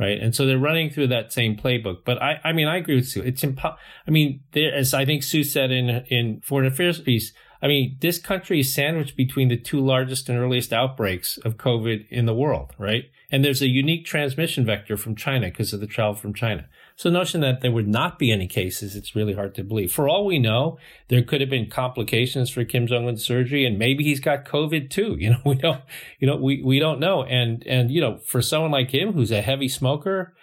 right? 0.00 0.18
And 0.18 0.34
so 0.34 0.46
they're 0.46 0.58
running 0.58 0.88
through 0.90 1.08
that 1.08 1.32
same 1.32 1.56
playbook. 1.56 1.98
But 2.06 2.20
I, 2.22 2.40
I 2.42 2.52
mean, 2.52 2.66
I 2.66 2.78
agree 2.78 2.96
with 2.96 3.06
Sue. 3.06 3.20
It's 3.20 3.42
impo- 3.42 3.76
I 4.08 4.10
mean, 4.10 4.40
there, 4.52 4.74
as 4.74 4.94
I 4.94 5.04
think 5.04 5.22
Sue 5.22 5.44
said 5.44 5.70
in 5.70 5.90
in 6.08 6.40
Foreign 6.40 6.66
Affairs 6.66 7.00
piece, 7.00 7.32
I 7.62 7.68
mean, 7.68 7.98
this 8.00 8.18
country 8.18 8.60
is 8.60 8.74
sandwiched 8.74 9.16
between 9.16 9.48
the 9.48 9.58
two 9.58 9.78
largest 9.78 10.30
and 10.30 10.38
earliest 10.38 10.72
outbreaks 10.72 11.36
of 11.44 11.58
COVID 11.58 12.08
in 12.08 12.24
the 12.24 12.34
world, 12.34 12.72
right? 12.78 13.04
And 13.30 13.44
there's 13.44 13.62
a 13.62 13.68
unique 13.68 14.06
transmission 14.06 14.64
vector 14.64 14.96
from 14.96 15.14
China 15.14 15.48
because 15.48 15.74
of 15.74 15.80
the 15.80 15.86
travel 15.86 16.14
from 16.14 16.32
China. 16.32 16.66
So 17.00 17.08
the 17.08 17.16
notion 17.16 17.40
that 17.40 17.62
there 17.62 17.72
would 17.72 17.88
not 17.88 18.18
be 18.18 18.30
any 18.30 18.46
cases, 18.46 18.94
it's 18.94 19.16
really 19.16 19.32
hard 19.32 19.54
to 19.54 19.64
believe. 19.64 19.90
For 19.90 20.06
all 20.06 20.26
we 20.26 20.38
know, 20.38 20.76
there 21.08 21.22
could 21.22 21.40
have 21.40 21.48
been 21.48 21.70
complications 21.70 22.50
for 22.50 22.62
Kim 22.62 22.86
Jong 22.86 23.08
Un's 23.08 23.24
surgery, 23.24 23.64
and 23.64 23.78
maybe 23.78 24.04
he's 24.04 24.20
got 24.20 24.44
COVID 24.44 24.90
too. 24.90 25.16
You 25.18 25.30
know, 25.30 25.40
we 25.46 25.54
don't, 25.54 25.80
you 26.18 26.26
know, 26.26 26.36
we, 26.36 26.62
we 26.62 26.78
don't 26.78 27.00
know. 27.00 27.24
And 27.24 27.66
and 27.66 27.90
you 27.90 28.02
know, 28.02 28.18
for 28.18 28.42
someone 28.42 28.70
like 28.70 28.90
him 28.90 29.14
who's 29.14 29.30
a 29.30 29.40
heavy 29.40 29.66
smoker, 29.66 30.34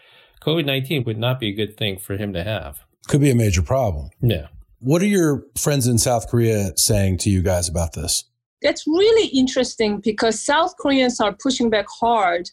COVID 0.42 0.66
nineteen 0.66 1.04
would 1.04 1.20
not 1.20 1.40
be 1.40 1.50
a 1.50 1.54
good 1.54 1.78
thing 1.78 2.00
for 2.00 2.18
him 2.18 2.34
to 2.34 2.44
have. 2.44 2.80
Could 3.08 3.22
be 3.22 3.30
a 3.30 3.36
major 3.36 3.62
problem. 3.62 4.10
Yeah. 4.20 4.48
What 4.80 5.04
are 5.04 5.08
your 5.08 5.44
friends 5.60 5.86
in 5.86 6.00
South 6.00 6.28
Korea 6.28 6.72
saying 6.76 7.20
to 7.20 7.30
you 7.30 7.44
guys 7.44 7.70
about 7.70 7.94
this? 7.94 8.24
That's 8.64 8.88
really 8.88 9.28
interesting 9.28 10.00
because 10.00 10.42
South 10.44 10.74
Koreans 10.80 11.20
are 11.20 11.34
pushing 11.34 11.70
back 11.70 11.86
hard 12.00 12.50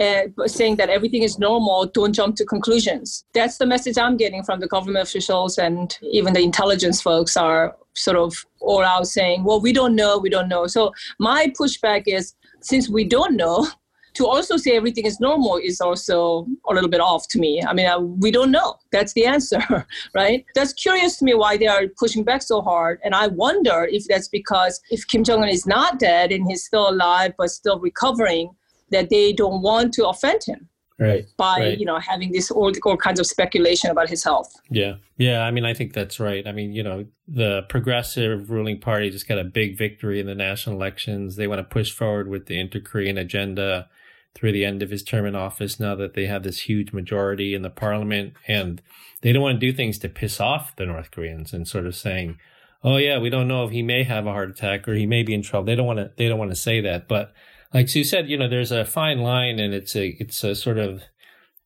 uh, 0.00 0.46
saying 0.46 0.76
that 0.76 0.88
everything 0.88 1.22
is 1.22 1.38
normal, 1.38 1.86
don't 1.86 2.12
jump 2.12 2.36
to 2.36 2.44
conclusions. 2.44 3.24
That's 3.34 3.58
the 3.58 3.66
message 3.66 3.98
I'm 3.98 4.16
getting 4.16 4.42
from 4.42 4.60
the 4.60 4.68
government 4.68 5.02
officials 5.08 5.58
and 5.58 5.96
even 6.02 6.32
the 6.32 6.40
intelligence 6.40 7.00
folks 7.00 7.36
are 7.36 7.76
sort 7.94 8.16
of 8.16 8.44
all 8.60 8.84
out 8.84 9.06
saying, 9.06 9.44
well, 9.44 9.60
we 9.60 9.72
don't 9.72 9.94
know, 9.94 10.18
we 10.18 10.28
don't 10.28 10.48
know. 10.48 10.66
So 10.66 10.92
my 11.18 11.52
pushback 11.58 12.04
is 12.06 12.34
since 12.60 12.88
we 12.88 13.04
don't 13.04 13.36
know, 13.36 13.68
to 14.16 14.26
also 14.26 14.56
say 14.56 14.74
everything 14.74 15.04
is 15.04 15.20
normal 15.20 15.58
is 15.62 15.78
also 15.78 16.46
a 16.68 16.72
little 16.72 16.88
bit 16.88 17.00
off 17.00 17.28
to 17.28 17.38
me. 17.38 17.62
I 17.62 17.74
mean, 17.74 17.86
uh, 17.86 17.98
we 17.98 18.30
don't 18.30 18.50
know. 18.50 18.76
That's 18.90 19.12
the 19.12 19.26
answer, 19.26 19.60
right? 20.14 20.44
That's 20.54 20.72
curious 20.72 21.18
to 21.18 21.24
me 21.24 21.34
why 21.34 21.58
they 21.58 21.66
are 21.66 21.82
pushing 21.98 22.24
back 22.24 22.40
so 22.40 22.62
hard. 22.62 22.98
And 23.04 23.14
I 23.14 23.26
wonder 23.26 23.86
if 23.90 24.06
that's 24.08 24.28
because 24.28 24.80
if 24.90 25.06
Kim 25.06 25.22
Jong 25.22 25.42
un 25.42 25.50
is 25.50 25.66
not 25.66 25.98
dead 25.98 26.32
and 26.32 26.46
he's 26.48 26.64
still 26.64 26.88
alive 26.88 27.34
but 27.36 27.50
still 27.50 27.78
recovering, 27.78 28.50
that 28.90 29.10
they 29.10 29.32
don't 29.32 29.62
want 29.62 29.92
to 29.94 30.06
offend 30.06 30.42
him 30.44 30.68
right 30.98 31.26
by 31.36 31.58
right. 31.58 31.78
you 31.78 31.84
know 31.84 31.98
having 31.98 32.32
this 32.32 32.50
all, 32.50 32.72
all 32.84 32.96
kinds 32.96 33.20
of 33.20 33.26
speculation 33.26 33.90
about 33.90 34.08
his 34.08 34.24
health. 34.24 34.54
Yeah. 34.70 34.94
Yeah 35.18 35.42
i 35.42 35.50
mean 35.50 35.64
i 35.64 35.74
think 35.74 35.92
that's 35.92 36.18
right. 36.18 36.46
I 36.46 36.52
mean 36.52 36.72
you 36.72 36.82
know 36.82 37.06
the 37.28 37.62
progressive 37.68 38.50
ruling 38.50 38.80
party 38.80 39.10
just 39.10 39.28
got 39.28 39.38
a 39.38 39.44
big 39.44 39.76
victory 39.76 40.20
in 40.20 40.26
the 40.26 40.34
national 40.34 40.76
elections. 40.76 41.36
They 41.36 41.46
want 41.46 41.58
to 41.58 41.64
push 41.64 41.92
forward 41.92 42.28
with 42.28 42.46
the 42.46 42.58
inter-korean 42.58 43.18
agenda 43.18 43.88
through 44.34 44.52
the 44.52 44.64
end 44.64 44.82
of 44.82 44.90
his 44.90 45.02
term 45.02 45.24
in 45.24 45.34
office 45.34 45.80
now 45.80 45.94
that 45.94 46.14
they 46.14 46.26
have 46.26 46.42
this 46.42 46.60
huge 46.60 46.92
majority 46.92 47.54
in 47.54 47.62
the 47.62 47.70
parliament. 47.70 48.34
And 48.46 48.82
they 49.22 49.32
don't 49.32 49.42
want 49.42 49.58
to 49.58 49.66
do 49.66 49.74
things 49.74 49.98
to 50.00 50.10
piss 50.10 50.40
off 50.40 50.76
the 50.76 50.86
north 50.86 51.10
koreans 51.10 51.52
and 51.52 51.66
sort 51.66 51.86
of 51.86 51.96
saying 51.96 52.38
oh 52.84 52.96
yeah 52.96 53.18
we 53.18 53.30
don't 53.30 53.48
know 53.48 53.64
if 53.64 53.70
he 53.70 53.82
may 53.82 54.04
have 54.04 54.26
a 54.26 54.32
heart 54.32 54.50
attack 54.50 54.86
or 54.88 54.94
he 54.94 55.06
may 55.06 55.22
be 55.22 55.34
in 55.34 55.42
trouble. 55.42 55.66
They 55.66 55.74
don't 55.74 55.86
want 55.86 55.98
to 55.98 56.10
they 56.16 56.28
don't 56.28 56.38
want 56.38 56.52
to 56.52 56.56
say 56.56 56.80
that. 56.80 57.06
But 57.06 57.34
like 57.74 57.88
Sue 57.88 58.04
said, 58.04 58.28
you 58.28 58.36
know, 58.36 58.48
there's 58.48 58.72
a 58.72 58.84
fine 58.84 59.18
line, 59.18 59.58
and 59.58 59.74
it's 59.74 59.96
a 59.96 60.16
it's 60.20 60.42
a 60.44 60.54
sort 60.54 60.78
of, 60.78 61.02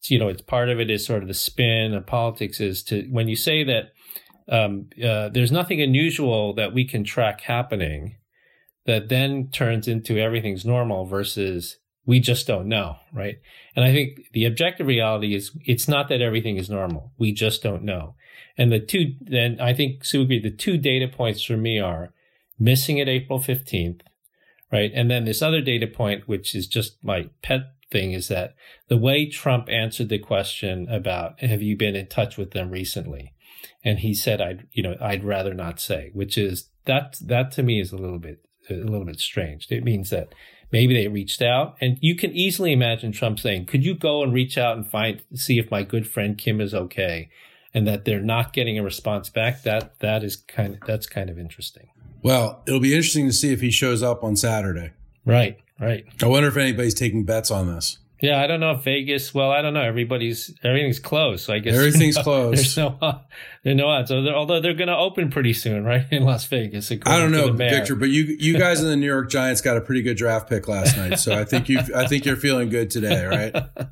you 0.08 0.18
know, 0.18 0.28
it's 0.28 0.42
part 0.42 0.68
of 0.68 0.80
it 0.80 0.90
is 0.90 1.04
sort 1.04 1.22
of 1.22 1.28
the 1.28 1.34
spin 1.34 1.94
of 1.94 2.06
politics 2.06 2.60
is 2.60 2.82
to 2.84 3.06
when 3.10 3.28
you 3.28 3.36
say 3.36 3.64
that 3.64 3.92
um, 4.48 4.88
uh, 5.02 5.28
there's 5.28 5.52
nothing 5.52 5.80
unusual 5.80 6.54
that 6.54 6.74
we 6.74 6.84
can 6.84 7.04
track 7.04 7.42
happening, 7.42 8.16
that 8.86 9.08
then 9.08 9.48
turns 9.50 9.86
into 9.86 10.18
everything's 10.18 10.64
normal 10.64 11.06
versus 11.06 11.76
we 12.06 12.18
just 12.18 12.46
don't 12.46 12.66
know, 12.66 12.96
right? 13.12 13.36
And 13.76 13.84
I 13.84 13.92
think 13.92 14.18
the 14.32 14.46
objective 14.46 14.86
reality 14.86 15.34
is 15.34 15.52
it's 15.64 15.86
not 15.86 16.08
that 16.08 16.20
everything 16.20 16.56
is 16.56 16.68
normal. 16.68 17.12
We 17.18 17.32
just 17.32 17.62
don't 17.62 17.84
know. 17.84 18.16
And 18.58 18.72
the 18.72 18.80
two, 18.80 19.14
then 19.20 19.60
I 19.60 19.74
think 19.74 20.04
Sue 20.04 20.22
agreed, 20.22 20.42
the 20.42 20.50
two 20.50 20.76
data 20.76 21.06
points 21.06 21.42
for 21.44 21.56
me 21.56 21.78
are 21.78 22.12
missing 22.58 23.00
at 23.00 23.08
April 23.08 23.38
15th 23.38 24.00
right? 24.72 24.90
And 24.94 25.11
then 25.11 25.24
this 25.24 25.42
other 25.42 25.61
data 25.61 25.87
point, 25.87 26.28
which 26.28 26.54
is 26.54 26.66
just 26.66 27.02
my 27.02 27.28
pet 27.42 27.72
thing, 27.90 28.12
is 28.12 28.28
that 28.28 28.54
the 28.88 28.96
way 28.96 29.26
Trump 29.26 29.68
answered 29.68 30.09
the 30.09 30.18
question 30.18 30.88
about 30.88 31.40
have 31.40 31.62
you 31.62 31.76
been 31.76 31.96
in 31.96 32.06
touch 32.06 32.37
with 32.37 32.52
them 32.52 32.70
recently, 32.70 33.35
and 33.85 34.00
he 34.00 34.14
said 34.14 34.40
I'd 34.40 34.66
you 34.72 34.83
know 34.83 34.96
I'd 35.00 35.24
rather 35.24 35.54
not 35.54 35.80
say, 35.80 36.11
which 36.12 36.38
is 36.38 36.68
that 36.85 37.16
that 37.22 37.50
to 37.52 37.62
me 37.62 37.80
is 37.80 37.92
a 37.92 37.96
little 37.96 38.18
bit 38.18 38.44
a 38.68 38.74
little 38.74 39.04
bit 39.04 39.20
strange. 39.20 39.66
It 39.70 39.85
means 39.85 40.11
that 40.11 40.35
maybe 40.70 40.94
they 40.94 41.09
reached 41.09 41.42
out, 41.42 41.76
and 41.80 41.98
you 42.00 42.14
can 42.14 42.33
easily 42.33 42.72
imagine 42.72 43.12
Trump 43.12 43.40
saying, 43.40 43.66
"Could 43.66 43.85
you 43.85 43.94
go 43.94 44.22
and 44.22 44.33
reach 44.33 44.56
out 44.56 44.76
and 44.76 44.87
find 44.87 45.22
see 45.35 45.59
if 45.59 45.70
my 45.70 45.83
good 45.83 46.06
friend 46.06 46.38
Kim 46.38 46.61
is 46.61 46.74
okay?" 46.74 47.28
And 47.72 47.87
that 47.87 48.04
they're 48.04 48.20
not 48.20 48.52
getting 48.52 48.78
a 48.78 48.83
response 48.83 49.30
back. 49.30 49.62
That 49.62 49.98
that 50.00 50.24
is 50.24 50.37
kind 50.37 50.74
of 50.74 50.80
that's 50.87 51.06
kind 51.06 51.30
of 51.30 51.38
interesting. 51.38 51.88
Well, 52.22 52.62
it'll 52.66 52.80
be 52.80 52.94
interesting 52.94 53.26
to 53.26 53.33
see 53.33 53.52
if 53.52 53.61
he 53.61 53.70
shows 53.70 54.02
up 54.02 54.22
on 54.22 54.37
Saturday. 54.37 54.92
Right, 55.24 55.59
right. 55.78 56.04
I 56.22 56.26
wonder 56.26 56.48
if 56.48 56.56
anybody's 56.56 56.94
taking 56.94 57.24
bets 57.24 57.50
on 57.50 57.74
this. 57.74 57.98
Yeah, 58.22 58.42
I 58.42 58.46
don't 58.46 58.61
know 58.61 58.72
if 58.72 58.85
Vegas. 58.85 59.33
Well, 59.33 59.50
I 59.50 59.62
don't 59.62 59.72
know. 59.72 59.80
Everybody's 59.80 60.54
everything's 60.62 60.98
closed, 60.98 61.46
so 61.46 61.54
I 61.54 61.59
guess 61.59 61.74
everything's 61.74 62.16
no, 62.18 62.22
closed. 62.22 62.59
There's 62.59 62.76
no, 62.76 63.20
there's 63.62 63.76
no 63.76 63.88
odds. 63.88 64.09
So 64.11 64.22
they're, 64.22 64.35
although 64.35 64.61
they're 64.61 64.74
going 64.74 64.88
to 64.88 64.96
open 64.96 65.30
pretty 65.30 65.54
soon, 65.54 65.85
right 65.85 66.06
in 66.11 66.24
Las 66.24 66.44
Vegas. 66.44 66.92
I 66.92 67.18
don't 67.18 67.33
know, 67.33 67.50
Victor, 67.52 67.96
but 67.96 68.11
you 68.11 68.24
you 68.38 68.59
guys 68.59 68.80
in 68.80 68.88
the 68.88 68.96
New 68.96 69.06
York 69.06 69.30
Giants 69.30 69.62
got 69.62 69.78
a 69.78 69.80
pretty 69.80 70.02
good 70.02 70.18
draft 70.18 70.50
pick 70.50 70.68
last 70.68 70.98
night, 70.98 71.18
so 71.18 71.33
I 71.33 71.44
think 71.44 71.70
you 71.70 71.80
I 71.96 72.06
think 72.06 72.26
you're 72.26 72.37
feeling 72.37 72.68
good 72.68 72.90
today, 72.90 73.24
right? 73.24 73.54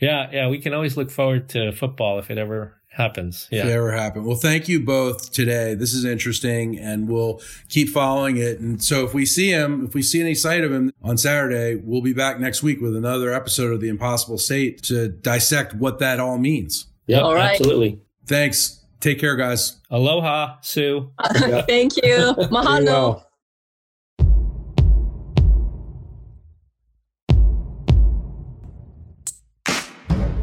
yeah, 0.00 0.28
yeah. 0.32 0.48
We 0.48 0.60
can 0.60 0.74
always 0.74 0.96
look 0.96 1.10
forward 1.10 1.48
to 1.50 1.72
football 1.72 2.20
if 2.20 2.30
it 2.30 2.38
ever 2.38 2.74
happens. 2.92 3.48
Yeah. 3.50 3.60
If 3.62 3.66
it 3.66 3.72
ever 3.72 3.92
happen. 3.92 4.24
Well, 4.24 4.36
thank 4.36 4.68
you 4.68 4.80
both 4.80 5.32
today. 5.32 5.74
This 5.74 5.92
is 5.94 6.04
interesting 6.04 6.78
and 6.78 7.08
we'll 7.08 7.40
keep 7.68 7.88
following 7.88 8.36
it. 8.36 8.60
And 8.60 8.82
so 8.82 9.04
if 9.04 9.14
we 9.14 9.24
see 9.26 9.48
him, 9.50 9.84
if 9.86 9.94
we 9.94 10.02
see 10.02 10.20
any 10.20 10.34
sight 10.34 10.62
of 10.62 10.72
him 10.72 10.92
on 11.02 11.16
Saturday, 11.16 11.76
we'll 11.76 12.02
be 12.02 12.12
back 12.12 12.38
next 12.38 12.62
week 12.62 12.80
with 12.80 12.94
another 12.94 13.32
episode 13.32 13.72
of 13.72 13.80
The 13.80 13.88
Impossible 13.88 14.38
State 14.38 14.82
to 14.84 15.08
dissect 15.08 15.74
what 15.74 15.98
that 16.00 16.20
all 16.20 16.38
means. 16.38 16.86
Yeah, 17.06 17.20
all 17.20 17.34
right. 17.34 17.58
absolutely. 17.58 18.00
Thanks. 18.26 18.84
Take 19.00 19.18
care, 19.18 19.34
guys. 19.36 19.80
Aloha, 19.90 20.58
Sue. 20.60 21.10
Thank 21.66 21.96
you. 21.96 22.02
Mahalo. 22.52 23.24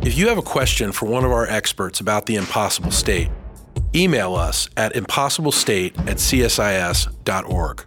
If 0.10 0.18
you 0.18 0.28
have 0.30 0.40
a 0.40 0.42
question 0.42 0.92
for 0.92 1.06
one 1.06 1.24
of 1.24 1.32
our 1.32 1.48
experts 1.48 2.00
about 2.00 2.26
the 2.26 2.36
impossible 2.36 2.90
state, 2.90 3.30
email 3.94 4.34
us 4.34 4.68
at 4.76 4.96
impossiblestate 4.96 5.96
at 6.00 6.18
csis.org. 6.18 7.86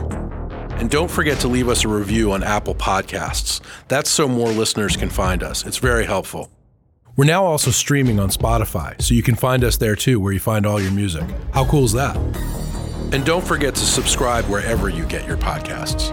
And 0.80 0.92
don't 0.92 1.10
forget 1.10 1.40
to 1.40 1.48
leave 1.48 1.70
us 1.70 1.86
a 1.86 1.88
review 1.88 2.34
on 2.34 2.44
Apple 2.44 2.76
Podcasts. 2.76 3.62
That's 3.88 4.12
so 4.12 4.28
more 4.28 4.50
listeners 4.50 4.96
can 4.96 5.10
find 5.10 5.42
us. 5.42 5.66
It's 5.66 5.80
very 5.80 6.06
helpful. 6.06 6.52
We're 7.16 7.26
now 7.26 7.46
also 7.46 7.70
streaming 7.70 8.20
on 8.20 8.30
Spotify, 8.30 9.00
so 9.00 9.14
you 9.14 9.22
can 9.22 9.36
find 9.36 9.64
us 9.64 9.78
there 9.78 9.96
too, 9.96 10.20
where 10.20 10.34
you 10.34 10.40
find 10.40 10.66
all 10.66 10.82
your 10.82 10.92
music. 10.92 11.24
How 11.54 11.64
cool 11.64 11.86
is 11.86 11.94
that? 11.94 12.18
And 13.14 13.24
don't 13.24 13.46
forget 13.46 13.76
to 13.76 13.82
subscribe 13.82 14.46
wherever 14.46 14.90
you 14.90 15.06
get 15.06 15.28
your 15.28 15.38
podcasts. 15.38 16.10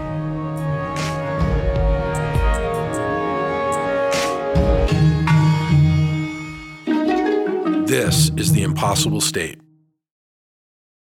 This 7.87 8.29
is 8.37 8.51
The 8.53 8.61
Impossible 8.61 9.21
State. 9.21 9.59